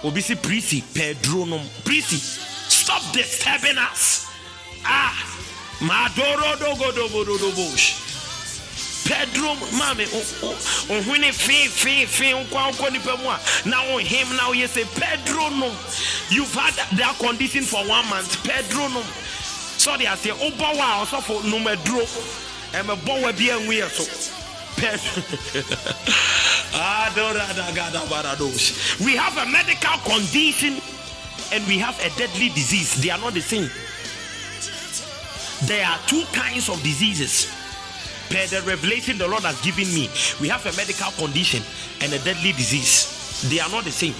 [0.02, 1.64] Obisi Prisi Pedronum.
[1.84, 2.18] Prisi,
[2.70, 4.26] stop disturbing us.
[4.84, 5.12] Ah,
[5.80, 8.02] Madoro Dogo Dogo Dogo Bush.
[9.06, 10.04] Pedro mame
[10.90, 14.84] ohwene fe fe fe nkwa nkwa nipa mu a na wo him now you say
[14.96, 15.70] Pedro no
[16.28, 19.02] you've had that condition for one month Pedro no
[19.86, 22.02] sorry I say oh, oba wa osofo no medro
[22.74, 24.02] e me bo wa bi anwu so
[26.74, 27.08] ah,
[29.00, 30.82] we have a medical condition
[31.52, 33.70] and we have a deadly disease they are not the same
[35.68, 37.46] there are two kinds of diseases
[38.28, 40.10] per the revelation the Lord has given me,
[40.40, 41.62] we have a medical condition
[42.02, 43.48] and a deadly disease.
[43.48, 44.14] They are not the same.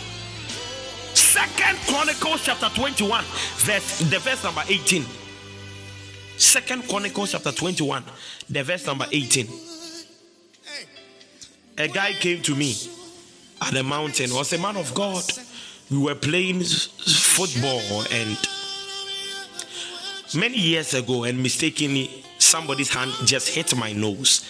[1.13, 3.25] Second Chronicles chapter 21,
[3.67, 5.26] verse the verse number 18.
[6.39, 8.05] Second Chronicles chapter 21,
[8.51, 9.49] the verse number 18.
[11.79, 12.75] A guy came to me
[13.63, 15.25] at the mountain, was a man of God.
[15.91, 18.39] We were playing football and
[20.35, 24.45] many years ago, and mistakenly somebody's hand just hit my nose.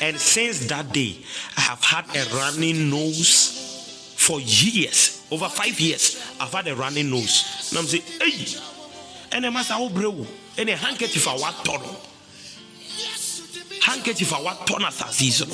[0.00, 1.18] And since that day,
[1.56, 5.26] I have had a running nose for years.
[5.30, 7.68] Over five years, I've had a running nose.
[7.70, 8.60] And I'm saying, hey,
[9.32, 10.26] and a master will brew,
[10.58, 11.80] and a handkerchief for what ton.
[13.80, 15.48] Handkerchief for what ton as a season.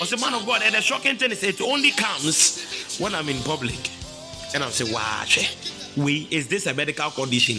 [0.00, 3.28] I say, man of God, and the shocking thing is it only comes when I'm
[3.28, 3.78] in public.
[4.54, 5.24] And I'm saying, wow,
[5.96, 7.56] we is this a medical condition?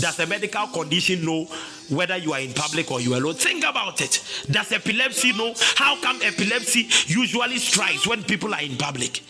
[0.00, 1.44] Does a medical condition know
[1.90, 3.34] whether you are in public or you are alone?
[3.34, 4.24] Think about it.
[4.50, 5.52] Does epilepsy know?
[5.76, 9.22] How come epilepsy usually strikes when people are in public?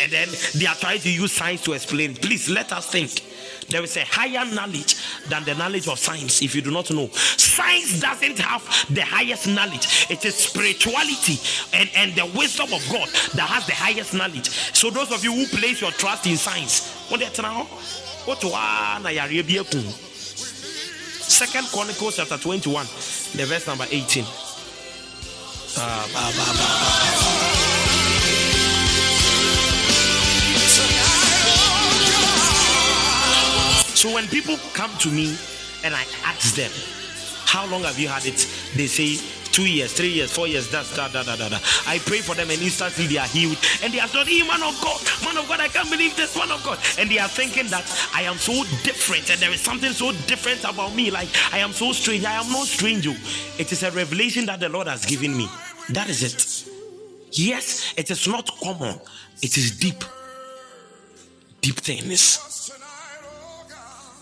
[0.00, 2.14] And then they are trying to use science to explain.
[2.14, 3.20] Please let us think.
[3.68, 4.96] There is a higher knowledge
[5.28, 7.08] than the knowledge of science, if you do not know.
[7.12, 8.62] Science doesn't have
[8.94, 11.38] the highest knowledge, it is spirituality
[11.74, 14.48] and, and the wisdom of God that has the highest knowledge.
[14.48, 17.20] So, those of you who place your trust in science, what?
[21.28, 22.86] Second Chronicles chapter 21,
[23.36, 24.24] the verse number 18.
[25.76, 27.04] Ah,
[33.98, 35.36] So when people come to me
[35.82, 36.70] and I ask them,
[37.46, 38.46] How long have you had it?
[38.76, 39.18] They say
[39.50, 41.58] two years, three years, four years, that's da da da da.
[41.84, 43.58] I pray for them and instantly they are healed.
[43.82, 46.36] And they are not, hey, man of God, man of God, I can't believe this,
[46.36, 46.78] man of God.
[46.96, 47.82] And they are thinking that
[48.14, 51.10] I am so different and there is something so different about me.
[51.10, 52.24] Like I am so strange.
[52.24, 53.08] I am not strange.
[53.08, 53.16] Oh.
[53.58, 55.48] It is a revelation that the Lord has given me.
[55.88, 56.70] That is it.
[57.36, 59.00] Yes, it is not common,
[59.42, 60.04] it is deep.
[61.60, 62.77] Deep things.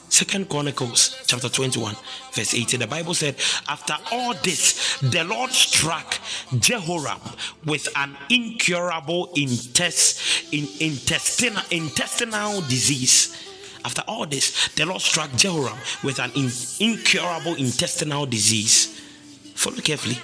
[0.08, 1.94] Second Chronicles chapter 21,
[2.32, 2.80] verse 18.
[2.80, 3.34] The Bible said,
[3.68, 6.18] After all this, the Lord struck
[6.58, 7.20] Jehoram
[7.64, 13.36] with an incurable intest, in, intestinal, intestinal disease.
[13.84, 16.50] After all this, the Lord struck Jehoram with an in,
[16.80, 19.00] incurable intestinal disease.
[19.54, 20.18] Follow carefully.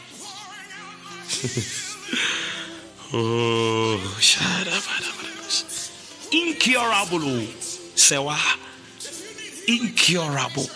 [3.12, 4.19] oh.
[6.32, 7.47] Incurable.
[7.94, 8.39] Sewa
[9.68, 10.66] incurable.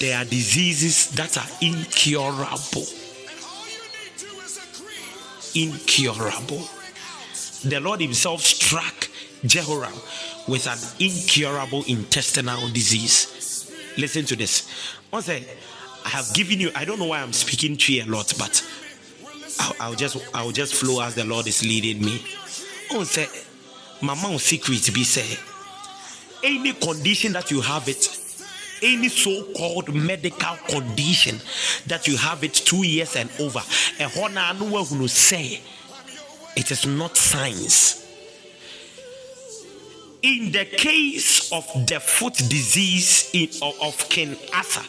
[0.00, 2.86] There are diseases that are incurable.
[5.54, 6.68] Incurable.
[7.64, 9.08] The Lord Himself struck
[9.44, 9.92] Jehoram
[10.48, 13.70] with an incurable intestinal disease.
[13.98, 14.96] Listen to this.
[15.10, 15.44] Once I,
[16.04, 18.66] have given you, I don't know why I'm speaking to you a lot, but
[19.58, 22.24] I'll, I'll just I'll just flow as the Lord is leading me.
[22.92, 23.28] Oh, say,
[24.00, 25.38] Mama secret be say
[26.42, 28.18] any condition that you have it,
[28.82, 31.36] any so called medical condition
[31.86, 33.60] that you have it two years and over,
[33.98, 34.40] a honor
[34.84, 35.60] who say
[36.56, 37.99] it is not science.
[40.22, 44.82] In the case of the foot disease in, of, King Asa,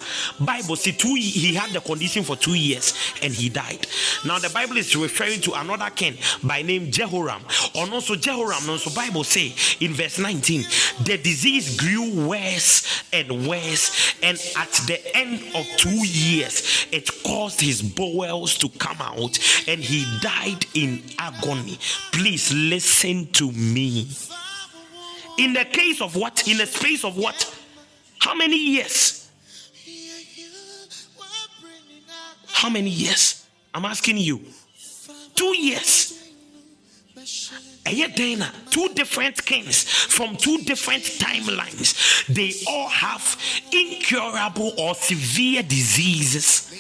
[0.44, 3.86] Bible says two he had the condition for two years and he died.
[4.26, 7.44] Now the Bible is referring to another king by name Jehoram.
[7.76, 10.64] And also Jehoram, also Bible say in verse 19,
[11.04, 17.60] the disease grew worse and worse, and at the end of two years, it caused
[17.60, 19.38] his bowels to come out,
[19.68, 21.78] and he died in agony.
[22.12, 24.08] Please listen to me.
[25.38, 26.48] In the case of what?
[26.48, 27.58] In the space of what?
[28.20, 29.30] How many years?
[32.48, 33.48] How many years?
[33.74, 34.42] I'm asking you.
[35.34, 36.18] Two years.
[38.16, 42.26] Dana, two different kings from two different timelines.
[42.28, 43.38] They all have
[43.72, 46.72] incurable or severe diseases.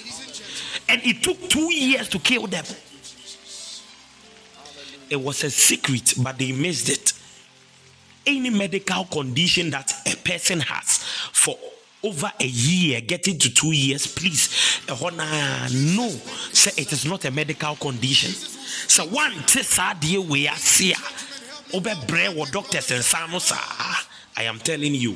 [0.87, 2.65] And it took two years to kill them.
[5.09, 7.13] It was a secret, but they missed it
[8.25, 10.99] any medical condition that a person has
[11.33, 11.57] for
[12.03, 14.49] over a year, getting to two years, please,
[14.89, 16.09] no,
[16.51, 18.31] say it is not a medical condition.
[18.31, 19.33] So one
[19.99, 20.55] dear we are
[21.73, 23.51] over bread or doctors and sanos.
[24.35, 25.15] I am telling you.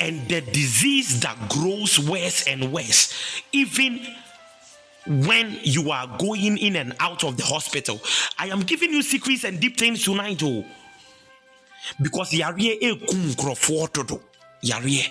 [0.00, 3.12] And the disease that grows worse and worse,
[3.50, 4.00] even
[5.08, 8.00] when you are going in and out of the hospital.
[8.38, 10.64] I am giving you secrets and deep things tonight, oh.
[12.00, 14.20] Because yare ekum krofotodo.
[14.62, 15.10] Yare.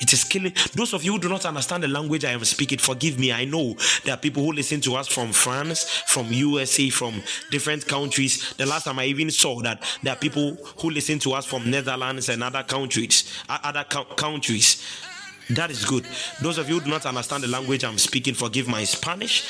[0.00, 0.54] It is killing.
[0.74, 3.32] Those of you who do not understand the language I am speaking, forgive me.
[3.32, 7.86] I know there are people who listen to us from France, from USA, from different
[7.86, 8.54] countries.
[8.54, 11.70] The last time I even saw that there are people who listen to us from
[11.70, 14.82] Netherlands and other countries, uh, other countries.
[15.50, 16.06] That is good.
[16.40, 19.44] Those of you who do not understand the language I'm speaking, forgive my Spanish,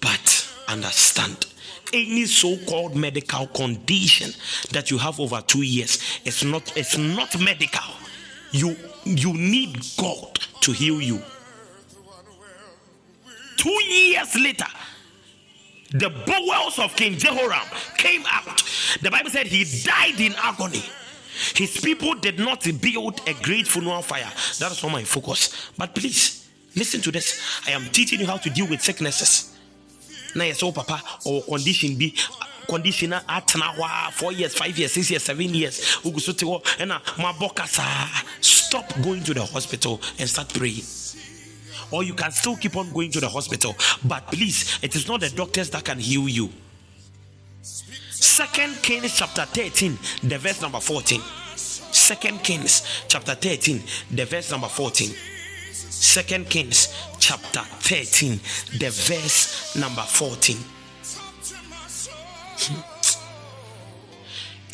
[0.00, 1.46] but understand.
[1.92, 4.32] Any so-called medical condition
[4.70, 7.94] that you have over two years it's not it's not medical.
[8.52, 11.20] You you need god to heal you.
[13.56, 14.66] Two years later
[15.90, 18.62] the bowels of king jehoram came out.
[19.02, 20.84] The bible said he died in agony
[21.54, 24.30] his people did not build a great funeral fire.
[24.58, 25.70] That is not my focus.
[25.76, 27.40] But please, listen to this.
[27.66, 29.56] I am teaching you how to deal with sicknesses.
[30.34, 32.14] Now, yes, oh, papa, or condition be
[32.68, 35.84] condition at now four years, five years, six years, seven years.
[38.40, 40.84] Stop going to the hospital and start praying
[41.90, 43.74] or you can still keep on going to the hospital.
[44.04, 46.50] But please, it is not the doctors that can heal you.
[48.20, 51.22] Second Kings chapter 13, the verse number 14.
[51.56, 55.08] Second Kings chapter 13, the verse number 14.
[55.72, 58.38] Second Kings chapter 13,
[58.78, 60.56] the verse number 14.
[62.58, 62.80] Hmm.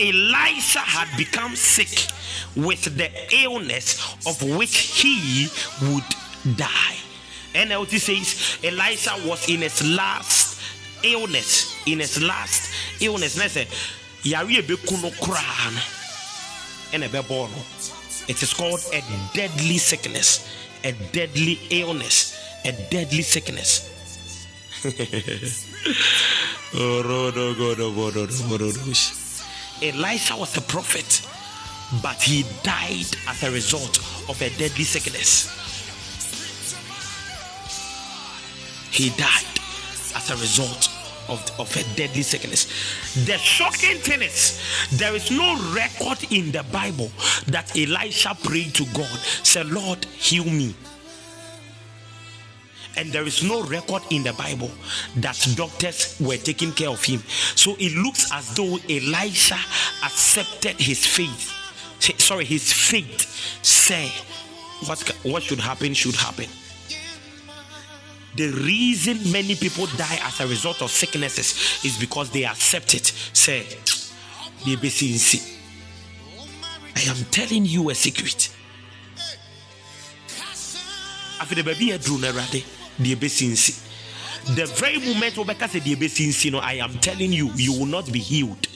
[0.01, 2.11] Elisha had become sick
[2.57, 3.09] with the
[3.45, 5.49] illness of which he
[5.83, 6.97] would die.
[7.55, 10.57] NLT says Elisha was in his last
[11.03, 13.67] illness in his last illness na sɛ
[14.23, 15.81] yare ebeku no koraa no
[16.93, 17.49] ɛna no
[18.29, 19.03] it is called a
[19.35, 20.49] deadly sickness
[20.85, 22.37] a deadly illness
[22.67, 23.91] a deadly sickness.
[29.83, 31.23] Elisha was a prophet,
[32.03, 33.99] but he died as a result
[34.29, 35.53] of a deadly sickness.
[38.91, 39.61] He died
[40.17, 40.96] as a result
[41.29, 42.67] of, of a deadly sickness.
[43.27, 44.61] The shocking thing is,
[44.93, 47.11] there is no record in the Bible
[47.49, 50.75] that Elisha prayed to God, said, Lord, heal me.
[52.99, 54.71] And there is no record in the Bible
[55.17, 57.23] that doctors were taking care of him.
[57.55, 59.59] So it looks as though Elisha
[60.03, 61.53] accepted his faith.
[62.19, 63.21] Sorry, his faith.
[63.63, 64.11] Say,
[64.87, 66.47] what, what should happen should happen
[68.37, 73.07] the reason many people die as a result of sicknesses is because they accept it.
[73.33, 73.67] Say,
[76.97, 78.55] I am telling you a secret.
[81.41, 83.15] After the baby drew the
[84.55, 85.37] the very moment
[85.81, 85.95] the
[86.61, 88.67] I am telling you, you will not be healed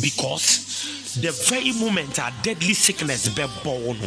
[0.00, 3.98] because the very moment a deadly sickness be born,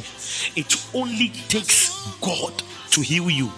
[0.55, 1.89] it only takes
[2.19, 3.51] God to heal you.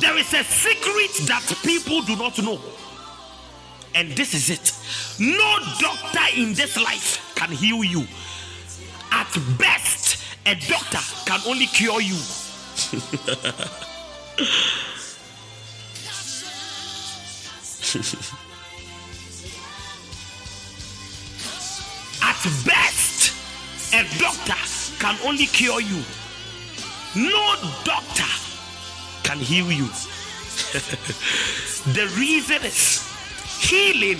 [0.00, 2.58] There is a secret that people do not know.
[3.94, 4.72] And this is it.
[5.18, 8.06] No doctor in this life can heal you.
[9.10, 12.16] At best, a doctor can only cure you.
[22.22, 23.34] At best,
[23.92, 24.56] a doctor
[24.98, 26.02] can only cure you.
[27.14, 28.51] No doctor
[29.22, 29.86] can heal you.
[31.94, 33.08] the reason is
[33.58, 34.18] healing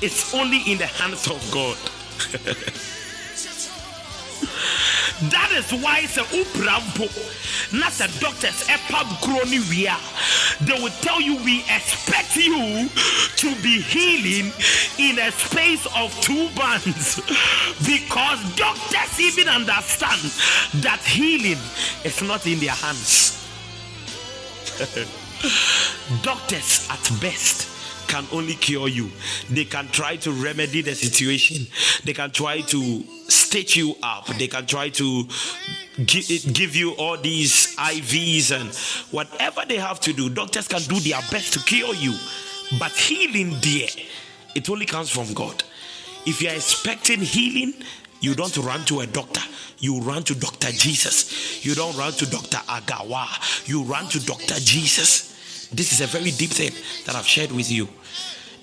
[0.00, 1.76] is only in the hands of God.
[5.30, 7.06] that is why sɛ wopra mpo
[7.78, 9.88] na sɛ doctors ɛpam kuro ne wie
[10.60, 12.88] they will tell you we expect you
[13.36, 14.52] to be healing
[14.98, 17.20] in a space of two months
[17.86, 20.20] because doctors even understand
[20.82, 21.58] that healing
[22.04, 23.43] is not in their hands
[26.22, 27.74] doctors at best
[28.08, 29.10] can only cure you.
[29.50, 31.66] They can try to remedy the situation.
[32.04, 34.26] They can try to stitch you up.
[34.38, 35.28] They can try to
[36.06, 38.74] give, you all these IVs and
[39.12, 40.28] whatever they have to do.
[40.28, 42.14] Doctors can do their best to cure you.
[42.78, 43.88] But healing, dear,
[44.54, 45.62] it only comes from God.
[46.26, 47.74] If you are expecting healing,
[48.24, 49.42] you don't run to a doctor.
[49.78, 50.68] You run to Dr.
[50.68, 51.64] Jesus.
[51.64, 52.56] You don't run to Dr.
[52.56, 53.68] Agawa.
[53.68, 54.54] You run to Dr.
[54.54, 55.68] Jesus.
[55.70, 56.72] This is a very deep thing
[57.04, 57.86] that I've shared with you.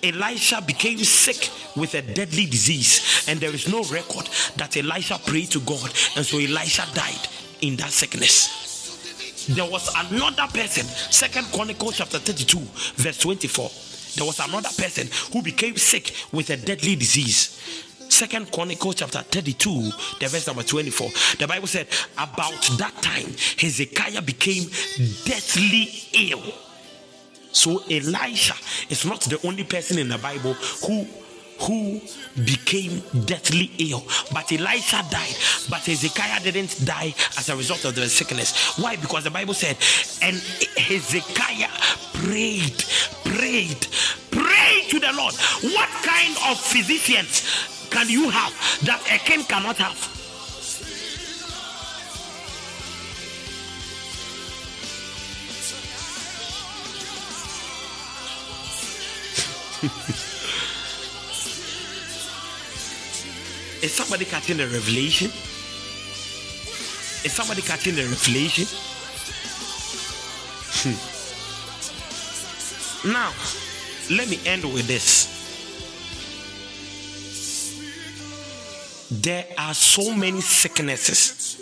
[0.03, 4.27] Elisha became sick with a deadly disease, and there is no record
[4.57, 7.27] that Elisha prayed to God, and so Elisha died
[7.61, 9.45] in that sickness.
[9.47, 12.57] There was another person, Second Chronicles chapter 32,
[12.95, 13.69] verse 24.
[14.15, 17.87] There was another person who became sick with a deadly disease.
[18.11, 21.09] Second Chronicles chapter 32, the verse number 24.
[21.39, 24.63] The Bible said, About that time, Hezekiah became
[25.25, 26.43] deathly ill
[27.51, 28.55] so Elisha
[28.89, 30.53] is not the only person in the Bible
[30.85, 31.05] who
[31.59, 32.01] who
[32.43, 34.03] became deathly ill.
[34.33, 35.35] But Elisha died,
[35.69, 38.79] but Hezekiah didn't die as a result of the sickness.
[38.79, 38.95] Why?
[38.95, 39.77] Because the Bible said,
[40.23, 40.37] and
[40.75, 41.69] Hezekiah
[42.15, 42.83] prayed,
[43.23, 43.87] prayed,
[44.31, 45.35] prayed to the Lord.
[45.75, 48.53] What kind of physicians can you have
[48.85, 49.99] that a king cannot have?
[63.83, 65.27] Is somebody catching the revelation?
[67.25, 68.65] Is somebody catching the revelation?
[70.83, 70.97] Hmm.
[73.11, 73.31] Now,
[74.09, 75.30] let me end with this.
[79.11, 81.61] There are so many sicknesses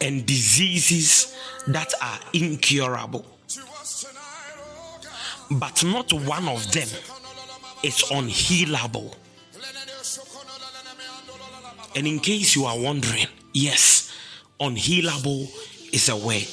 [0.00, 1.34] and diseases
[1.68, 3.24] that are incurable
[5.50, 6.88] but not one of them
[7.82, 9.14] is unhealable.
[11.96, 14.12] And in case you are wondering, yes,
[14.60, 15.48] unhealable
[15.92, 16.48] is a word.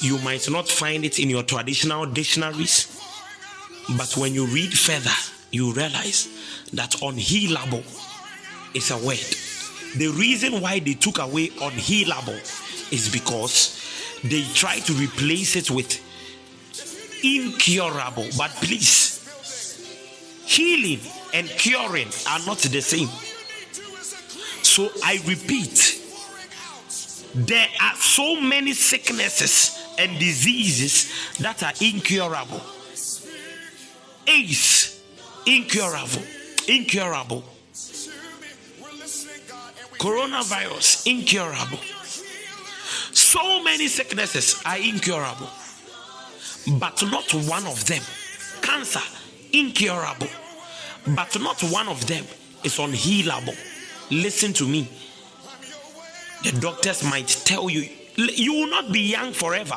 [0.00, 3.00] You might not find it in your traditional dictionaries,
[3.96, 6.28] but when you read further, you realize
[6.72, 7.84] that unhealable
[8.74, 9.18] is a word.
[9.96, 12.38] The reason why they took away unhealable
[12.92, 13.82] is because
[14.22, 16.02] they tried to replace it with
[17.24, 18.28] incurable.
[18.36, 19.22] But please,
[20.44, 21.00] healing
[21.32, 23.08] and curing are not the same.
[24.62, 26.02] So I repeat,
[27.34, 32.60] there are so many sicknesses and diseases that are incurable.
[34.26, 34.95] AIDS,
[35.46, 36.22] incurable,
[36.68, 37.44] incurable.
[39.98, 41.78] Coronavirus, incurable.
[43.12, 45.48] So many sicknesses are incurable
[46.66, 48.02] but not one of them.
[48.60, 49.00] Cancer,
[49.52, 50.28] incurable,
[51.14, 52.24] but not one of them
[52.64, 53.56] is unhealable.
[54.10, 54.88] Listen to me.
[56.42, 59.76] The doctors might tell you, you will not be young forever.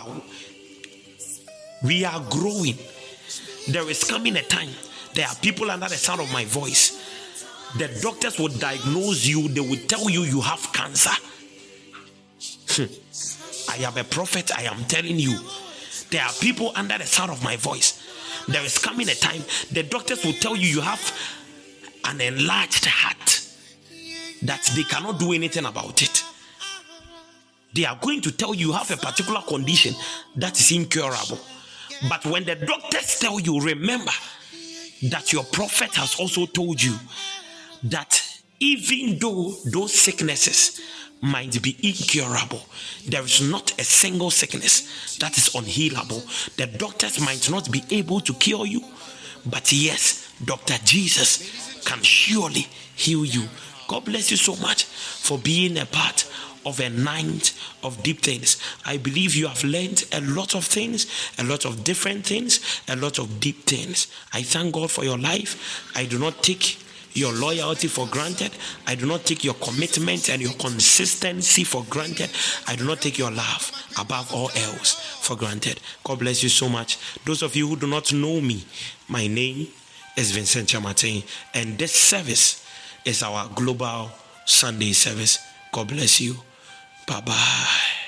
[1.83, 2.77] We are growing.
[3.67, 4.69] There is coming a time.
[5.19, 6.97] There are people under the sound of my voice.
[7.77, 11.11] The doctors will diagnose you, they will tell you you have cancer.
[12.69, 12.85] Hmm.
[13.69, 15.37] I am a prophet, I am telling you
[16.09, 18.01] there are people under the sound of my voice.
[18.47, 19.43] There is coming a time
[19.73, 21.03] the doctors will tell you you have
[22.05, 23.45] an enlarged heart
[24.43, 26.23] that they cannot do anything about it.
[27.73, 29.95] They are going to tell you you have a particular condition
[30.37, 31.39] that is incurable.
[32.07, 34.13] But when the doctors tell you, remember
[35.03, 36.95] that your prophet has also told you
[37.83, 38.21] that
[38.59, 40.81] even though those sicknesses
[41.21, 42.61] might be incurable.
[43.07, 46.23] There is not a single sickness that is unhealable.
[46.55, 48.81] The doctors might not be able to cure you,
[49.45, 50.75] but yes, Dr.
[50.83, 53.47] Jesus can surely heal you.
[53.87, 56.29] God bless you so much for being a part
[56.65, 57.53] of a night
[57.83, 58.57] of deep things.
[58.85, 61.07] I believe you have learned a lot of things,
[61.37, 64.07] a lot of different things, a lot of deep things.
[64.33, 65.91] I thank God for your life.
[65.95, 66.77] I do not take
[67.13, 68.51] your loyalty for granted.
[68.87, 72.29] I do not take your commitment and your consistency for granted.
[72.67, 75.79] I do not take your love above all else for granted.
[76.03, 76.97] God bless you so much.
[77.25, 78.63] Those of you who do not know me,
[79.07, 79.67] my name
[80.15, 81.23] is Vincent Kyeremateng,
[81.53, 82.65] and this service
[83.05, 84.11] is our global
[84.45, 85.39] Sunday service.
[85.71, 86.35] God bless you.
[87.09, 87.98] 拜拜